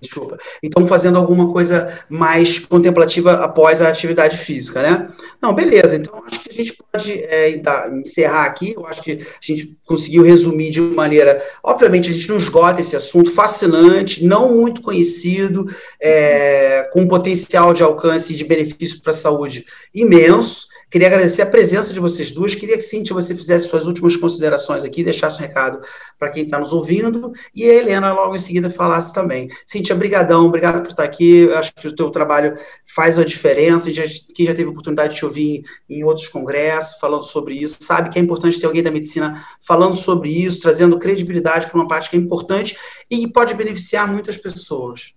Desculpa. 0.00 0.38
Então, 0.62 0.86
fazendo 0.86 1.18
alguma 1.18 1.52
coisa 1.52 2.02
mais 2.08 2.58
contemplativa 2.58 3.32
após 3.44 3.82
a 3.82 3.88
atividade 3.88 4.38
física, 4.38 4.82
né? 4.82 5.06
Não, 5.42 5.54
beleza. 5.54 5.96
Então, 5.96 6.22
acho 6.26 6.42
que 6.42 6.50
a 6.50 6.54
gente 6.54 6.74
pode 6.90 7.12
é, 7.12 7.62
encerrar 7.92 8.44
aqui. 8.44 8.72
Eu 8.74 8.86
acho 8.86 9.02
que 9.02 9.12
a 9.12 9.46
gente 9.46 9.76
conseguiu 9.84 10.22
resumir 10.22 10.70
de 10.70 10.80
maneira. 10.80 11.42
Obviamente, 11.62 12.08
a 12.08 12.12
gente 12.14 12.28
não 12.28 12.38
esgota 12.38 12.80
esse 12.80 12.96
assunto 12.96 13.30
fascinante, 13.30 14.24
não 14.24 14.54
muito 14.54 14.80
conhecido, 14.80 15.66
é, 16.00 16.88
com 16.92 17.06
potencial 17.06 17.74
de 17.74 17.82
alcance 17.82 18.32
e 18.32 18.36
de 18.36 18.44
benefício 18.44 19.02
para 19.02 19.10
a 19.10 19.14
saúde 19.14 19.66
imenso. 19.92 20.68
Queria 20.94 21.08
agradecer 21.08 21.42
a 21.42 21.46
presença 21.46 21.92
de 21.92 21.98
vocês 21.98 22.30
duas. 22.30 22.54
Queria 22.54 22.76
que, 22.76 22.82
Cíntia, 22.84 23.12
você 23.12 23.34
fizesse 23.34 23.66
suas 23.66 23.88
últimas 23.88 24.16
considerações 24.16 24.84
aqui, 24.84 25.02
deixasse 25.02 25.42
um 25.42 25.44
recado 25.44 25.80
para 26.16 26.30
quem 26.30 26.44
está 26.44 26.56
nos 26.56 26.72
ouvindo, 26.72 27.32
e 27.52 27.64
a 27.64 27.74
Helena 27.74 28.12
logo 28.12 28.36
em 28.36 28.38
seguida 28.38 28.70
falasse 28.70 29.12
também. 29.12 29.48
Cíntia, 29.66 29.92
brigadão, 29.96 30.46
obrigado 30.46 30.82
por 30.82 30.90
estar 30.90 31.02
aqui. 31.02 31.48
Eu 31.50 31.58
acho 31.58 31.74
que 31.74 31.88
o 31.88 31.92
teu 31.96 32.12
trabalho 32.12 32.56
faz 32.86 33.18
a 33.18 33.24
diferença. 33.24 33.90
Quem 34.36 34.46
já 34.46 34.54
teve 34.54 34.68
oportunidade 34.68 35.14
de 35.14 35.18
te 35.18 35.24
ouvir 35.24 35.64
em, 35.90 36.04
outros 36.04 36.28
congressos 36.28 36.96
falando 37.00 37.24
sobre 37.24 37.56
isso, 37.56 37.78
sabe 37.80 38.08
que 38.08 38.16
é 38.20 38.22
importante 38.22 38.60
ter 38.60 38.66
alguém 38.66 38.84
da 38.84 38.92
medicina 38.92 39.44
falando 39.60 39.96
sobre 39.96 40.30
isso, 40.30 40.62
trazendo 40.62 40.96
credibilidade 40.96 41.66
para 41.66 41.76
uma 41.76 41.88
parte 41.88 42.08
que 42.08 42.16
é 42.16 42.20
importante 42.20 42.78
e 43.10 43.26
pode 43.26 43.52
beneficiar 43.54 44.06
muitas 44.06 44.38
pessoas. 44.38 45.12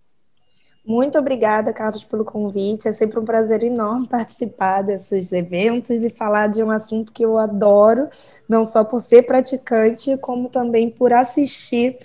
Muito 0.88 1.20
obrigada, 1.20 1.74
Carlos, 1.74 2.06
pelo 2.06 2.24
convite. 2.24 2.88
É 2.88 2.94
sempre 2.94 3.20
um 3.20 3.26
prazer 3.26 3.62
enorme 3.62 4.08
participar 4.08 4.82
desses 4.84 5.34
eventos 5.34 6.02
e 6.02 6.10
falar 6.10 6.48
de 6.48 6.64
um 6.64 6.72
assunto 6.72 7.12
que 7.12 7.26
eu 7.26 7.38
adoro, 7.38 8.08
não 8.48 8.64
só 8.64 8.86
por 8.86 9.02
ser 9.02 9.24
praticante, 9.24 10.18
como 10.20 10.48
também 10.48 10.90
por 10.90 11.12
assistir 11.12 12.00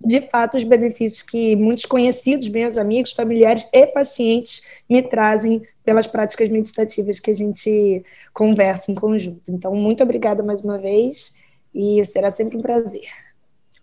de 0.00 0.22
fato 0.22 0.56
os 0.56 0.64
benefícios 0.64 1.22
que 1.22 1.56
muitos 1.56 1.86
conhecidos, 1.86 2.48
meus 2.48 2.78
amigos, 2.78 3.12
familiares 3.12 3.68
e 3.72 3.86
pacientes 3.88 4.62
me 4.88 5.02
trazem 5.02 5.62
pelas 5.84 6.06
práticas 6.06 6.48
meditativas 6.48 7.20
que 7.20 7.30
a 7.30 7.34
gente 7.34 8.04
conversa 8.32 8.90
em 8.90 8.94
conjunto. 8.94 9.50
Então, 9.52 9.74
muito 9.74 10.02
obrigada 10.02 10.42
mais 10.42 10.62
uma 10.62 10.78
vez 10.78 11.34
e 11.74 12.04
será 12.06 12.30
sempre 12.30 12.56
um 12.56 12.62
prazer. 12.62 13.23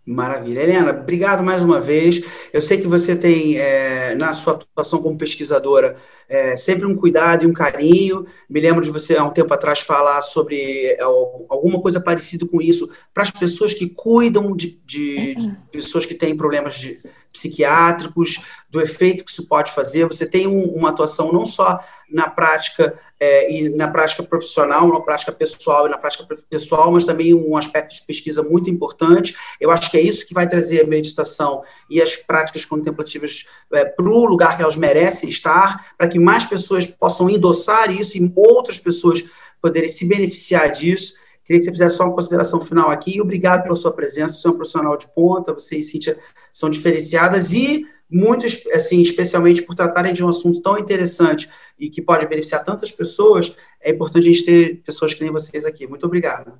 Maravilha. 0.03 0.61
Helena, 0.61 0.89
obrigado 0.91 1.43
mais 1.43 1.61
uma 1.61 1.79
vez. 1.79 2.23
Eu 2.51 2.61
sei 2.61 2.79
que 2.79 2.87
você 2.87 3.15
tem, 3.15 3.57
é, 3.57 4.15
na 4.15 4.33
sua 4.33 4.53
atuação 4.53 4.99
como 4.99 5.17
pesquisadora, 5.17 5.95
é, 6.27 6.55
sempre 6.55 6.87
um 6.87 6.95
cuidado 6.95 7.43
e 7.43 7.47
um 7.47 7.53
carinho. 7.53 8.25
Me 8.49 8.59
lembro 8.59 8.83
de 8.83 8.89
você, 8.89 9.15
há 9.15 9.23
um 9.23 9.29
tempo 9.29 9.53
atrás, 9.53 9.79
falar 9.79 10.21
sobre 10.21 10.57
é, 10.87 11.03
alguma 11.03 11.79
coisa 11.79 12.01
parecida 12.01 12.47
com 12.47 12.59
isso 12.59 12.89
para 13.13 13.21
as 13.21 13.29
pessoas 13.29 13.75
que 13.75 13.89
cuidam 13.89 14.55
de, 14.55 14.79
de, 14.83 15.35
de 15.35 15.55
pessoas 15.71 16.03
que 16.03 16.15
têm 16.15 16.35
problemas 16.35 16.79
de, 16.79 16.97
psiquiátricos, 17.31 18.39
do 18.69 18.81
efeito 18.81 19.23
que 19.23 19.31
isso 19.31 19.47
pode 19.47 19.71
fazer. 19.71 20.05
Você 20.07 20.25
tem 20.25 20.47
um, 20.47 20.63
uma 20.63 20.89
atuação 20.89 21.31
não 21.31 21.45
só 21.45 21.79
na 22.09 22.29
prática 22.29 22.97
é, 23.19 23.51
e 23.51 23.69
na 23.69 23.87
prática 23.87 24.23
profissional, 24.23 24.87
na 24.87 24.99
prática 24.99 25.31
pessoal 25.31 25.87
e 25.87 25.89
na 25.89 25.97
prática 25.97 26.25
pessoal, 26.49 26.91
mas 26.91 27.05
também 27.05 27.33
um 27.33 27.55
aspecto 27.55 27.93
de 27.93 28.01
pesquisa 28.01 28.41
muito 28.41 28.69
importante. 28.69 29.35
Eu 29.59 29.69
acho 29.71 29.91
que 29.91 29.97
é 29.97 30.01
isso 30.01 30.27
que 30.27 30.33
vai 30.33 30.47
trazer 30.47 30.81
a 30.81 30.87
meditação 30.87 31.63
e 31.89 32.01
as 32.01 32.17
práticas 32.17 32.65
contemplativas 32.65 33.45
é, 33.73 33.85
para 33.85 34.09
o 34.09 34.25
lugar 34.25 34.57
que 34.57 34.63
elas 34.63 34.75
merecem 34.75 35.29
estar, 35.29 35.93
para 35.97 36.07
que 36.07 36.19
mais 36.19 36.45
pessoas 36.45 36.87
possam 36.87 37.29
endossar 37.29 37.91
isso 37.91 38.17
e 38.17 38.33
outras 38.35 38.79
pessoas 38.79 39.23
poderem 39.61 39.89
se 39.89 40.07
beneficiar 40.07 40.71
disso. 40.71 41.13
Queria 41.43 41.59
que 41.59 41.65
você 41.65 41.71
fizesse 41.71 41.97
só 41.97 42.05
uma 42.05 42.13
consideração 42.13 42.61
final 42.61 42.89
aqui. 42.89 43.19
Obrigado 43.21 43.63
pela 43.63 43.75
sua 43.75 43.91
presença. 43.91 44.35
Você 44.35 44.47
é 44.47 44.51
um 44.51 44.55
profissional 44.55 44.95
de 44.95 45.07
ponta, 45.13 45.53
você 45.53 45.77
e 45.77 45.81
Cíntia 45.81 46.17
são 46.51 46.69
diferenciadas 46.69 47.51
e 47.51 47.85
muito, 48.11 48.45
assim, 48.73 49.01
especialmente 49.01 49.63
por 49.63 49.73
tratarem 49.73 50.13
de 50.13 50.23
um 50.23 50.27
assunto 50.27 50.61
tão 50.61 50.77
interessante 50.77 51.49
e 51.79 51.89
que 51.89 52.01
pode 52.01 52.27
beneficiar 52.27 52.63
tantas 52.63 52.91
pessoas, 52.91 53.55
é 53.81 53.91
importante 53.91 54.27
a 54.27 54.33
gente 54.33 54.45
ter 54.45 54.81
pessoas 54.83 55.13
que 55.13 55.23
nem 55.23 55.31
vocês 55.31 55.65
aqui. 55.65 55.87
Muito 55.87 56.05
obrigado. 56.05 56.53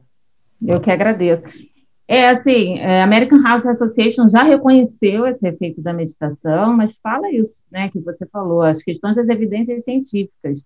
Eu 0.65 0.79
que 0.79 0.89
agradeço. 0.89 1.43
É 2.07 2.29
assim, 2.29 2.79
a 2.79 2.91
é, 2.91 3.03
American 3.03 3.39
Heart 3.39 3.65
Association 3.65 4.29
já 4.29 4.43
reconheceu 4.43 5.25
esse 5.27 5.45
efeito 5.47 5.81
da 5.81 5.93
meditação, 5.93 6.75
mas 6.75 6.93
fala 7.01 7.31
isso, 7.31 7.57
né, 7.71 7.89
que 7.89 7.99
você 7.99 8.25
falou, 8.25 8.61
as 8.61 8.83
questões 8.83 9.15
das 9.15 9.29
evidências 9.29 9.83
científicas 9.83 10.65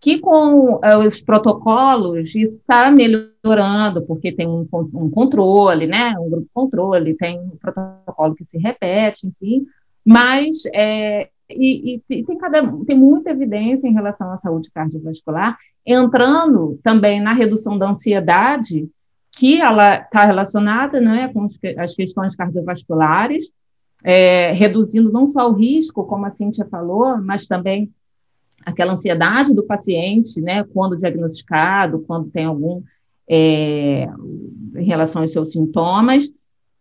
que 0.00 0.18
com 0.18 0.76
uh, 0.76 1.06
os 1.06 1.20
protocolos 1.20 2.34
está 2.34 2.90
melhorando, 2.90 4.02
porque 4.06 4.32
tem 4.32 4.48
um, 4.48 4.66
um, 4.72 5.10
controle, 5.10 5.86
né, 5.86 6.14
um 6.18 6.30
grupo 6.30 6.48
controle, 6.54 7.14
tem 7.14 7.38
um 7.38 7.56
protocolo 7.60 8.34
que 8.34 8.46
se 8.46 8.56
repete, 8.56 9.26
enfim, 9.26 9.66
mas 10.04 10.62
é, 10.74 11.28
e, 11.50 12.00
e, 12.08 12.24
tem, 12.24 12.38
cada, 12.38 12.66
tem 12.86 12.96
muita 12.96 13.30
evidência 13.30 13.86
em 13.86 13.92
relação 13.92 14.30
à 14.32 14.38
saúde 14.38 14.70
cardiovascular, 14.72 15.58
entrando 15.84 16.78
também 16.82 17.20
na 17.20 17.34
redução 17.34 17.76
da 17.76 17.90
ansiedade, 17.90 18.88
que 19.32 19.60
ela 19.60 19.96
está 19.96 20.24
relacionada 20.24 21.00
né, 21.00 21.28
com 21.28 21.46
as 21.78 21.94
questões 21.94 22.34
cardiovasculares, 22.34 23.52
é, 24.02 24.52
reduzindo 24.52 25.12
não 25.12 25.26
só 25.26 25.48
o 25.48 25.52
risco, 25.52 26.04
como 26.04 26.24
a 26.24 26.30
Cíntia 26.30 26.66
falou, 26.66 27.18
mas 27.18 27.46
também 27.46 27.92
aquela 28.64 28.92
ansiedade 28.92 29.54
do 29.54 29.64
paciente, 29.64 30.40
né, 30.40 30.64
quando 30.64 30.96
diagnosticado, 30.96 32.04
quando 32.06 32.30
tem 32.30 32.44
algum, 32.44 32.82
é, 33.28 34.08
em 34.76 34.84
relação 34.84 35.22
aos 35.22 35.32
seus 35.32 35.52
sintomas. 35.52 36.28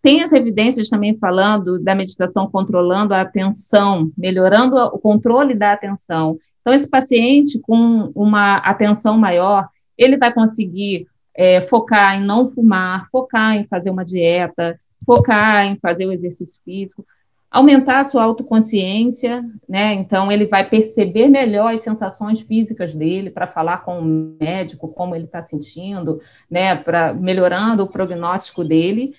Tem 0.01 0.23
as 0.23 0.31
evidências 0.31 0.89
também 0.89 1.17
falando 1.17 1.77
da 1.79 1.93
meditação 1.93 2.49
controlando 2.49 3.13
a 3.13 3.21
atenção, 3.21 4.11
melhorando 4.17 4.75
o 4.77 4.97
controle 4.97 5.53
da 5.53 5.73
atenção. 5.73 6.37
Então, 6.61 6.73
esse 6.73 6.89
paciente 6.89 7.59
com 7.59 8.11
uma 8.15 8.57
atenção 8.57 9.17
maior, 9.17 9.67
ele 9.97 10.17
vai 10.17 10.33
conseguir 10.33 11.05
é, 11.35 11.61
focar 11.61 12.15
em 12.15 12.25
não 12.25 12.49
fumar, 12.49 13.07
focar 13.11 13.55
em 13.55 13.65
fazer 13.67 13.89
uma 13.89 14.05
dieta, 14.05 14.79
focar 15.05 15.65
em 15.65 15.77
fazer 15.79 16.05
o 16.05 16.11
exercício 16.11 16.61
físico, 16.63 17.05
aumentar 17.51 17.99
a 17.99 18.03
sua 18.03 18.23
autoconsciência, 18.23 19.43
né? 19.67 19.93
Então 19.93 20.31
ele 20.31 20.45
vai 20.45 20.67
perceber 20.67 21.27
melhor 21.27 21.73
as 21.73 21.81
sensações 21.81 22.41
físicas 22.41 22.93
dele 22.93 23.29
para 23.29 23.47
falar 23.47 23.79
com 23.79 23.99
o 23.99 24.37
médico 24.39 24.87
como 24.87 25.15
ele 25.15 25.25
está 25.25 25.41
sentindo, 25.41 26.21
né? 26.49 26.75
Para 26.75 27.13
melhorando 27.13 27.83
o 27.83 27.87
prognóstico 27.87 28.63
dele. 28.63 29.13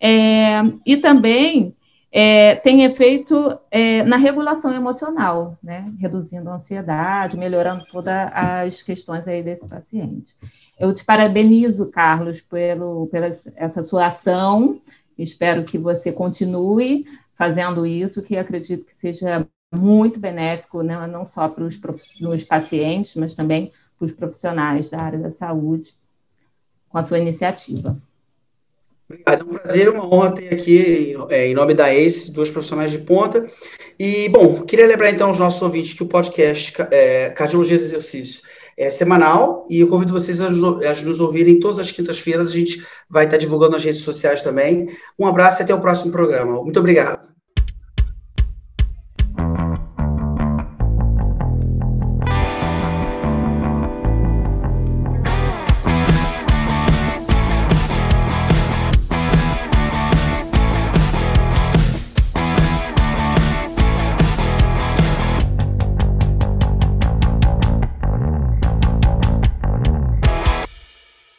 É, 0.00 0.62
e 0.84 0.96
também 0.96 1.74
é, 2.18 2.54
tem 2.54 2.82
efeito 2.82 3.58
é, 3.70 4.02
na 4.02 4.16
regulação 4.16 4.72
emocional, 4.72 5.58
né? 5.62 5.92
reduzindo 5.98 6.48
a 6.48 6.54
ansiedade, 6.54 7.36
melhorando 7.36 7.84
todas 7.92 8.30
as 8.32 8.82
questões 8.82 9.28
aí 9.28 9.42
desse 9.42 9.68
paciente. 9.68 10.34
Eu 10.78 10.94
te 10.94 11.04
parabenizo, 11.04 11.90
Carlos, 11.90 12.40
pelo, 12.40 13.06
pela 13.08 13.26
essa 13.26 13.82
sua 13.82 14.06
ação, 14.06 14.80
espero 15.18 15.64
que 15.64 15.78
você 15.78 16.10
continue 16.10 17.04
fazendo 17.36 17.86
isso, 17.86 18.22
que 18.22 18.36
acredito 18.36 18.84
que 18.84 18.94
seja 18.94 19.46
muito 19.74 20.18
benéfico, 20.18 20.82
né? 20.82 21.06
não 21.06 21.24
só 21.24 21.48
para 21.48 21.64
os, 21.64 22.44
pacientes, 22.44 23.16
mas 23.16 23.34
também 23.34 23.72
para 23.98 24.06
os 24.06 24.12
profissionais 24.12 24.88
da 24.88 25.00
área 25.00 25.18
da 25.18 25.30
saúde, 25.30 25.94
com 26.88 26.98
a 26.98 27.04
sua 27.04 27.18
iniciativa. 27.18 27.96
Obrigado, 29.08 29.40
é 29.40 29.44
um 29.44 29.58
prazer, 29.58 29.88
uma 29.88 30.04
honra 30.04 30.34
ter 30.34 30.52
aqui, 30.52 31.14
é, 31.28 31.46
em 31.46 31.54
nome 31.54 31.74
da 31.74 31.92
ACE, 31.94 32.32
duas 32.32 32.50
profissionais 32.50 32.90
de 32.90 32.98
ponta. 32.98 33.46
E, 33.98 34.28
bom, 34.28 34.62
queria 34.62 34.86
lembrar 34.86 35.10
então 35.10 35.28
aos 35.28 35.38
nossos 35.38 35.62
ouvintes 35.62 35.94
que 35.94 36.02
o 36.02 36.08
podcast 36.08 36.74
é, 36.90 37.30
Cardiologia 37.30 37.78
do 37.78 37.84
Exercício 37.84 38.42
é 38.76 38.90
semanal 38.90 39.66
e 39.70 39.80
eu 39.80 39.88
convido 39.88 40.12
vocês 40.12 40.40
a, 40.40 40.48
a 40.48 41.02
nos 41.04 41.20
ouvirem 41.20 41.58
todas 41.58 41.78
as 41.78 41.90
quintas-feiras. 41.90 42.48
A 42.48 42.52
gente 42.52 42.86
vai 43.08 43.24
estar 43.24 43.38
divulgando 43.38 43.72
nas 43.72 43.84
redes 43.84 44.02
sociais 44.02 44.42
também. 44.42 44.90
Um 45.18 45.26
abraço 45.26 45.62
e 45.62 45.64
até 45.64 45.74
o 45.74 45.80
próximo 45.80 46.12
programa. 46.12 46.62
Muito 46.62 46.78
obrigado. 46.78 47.35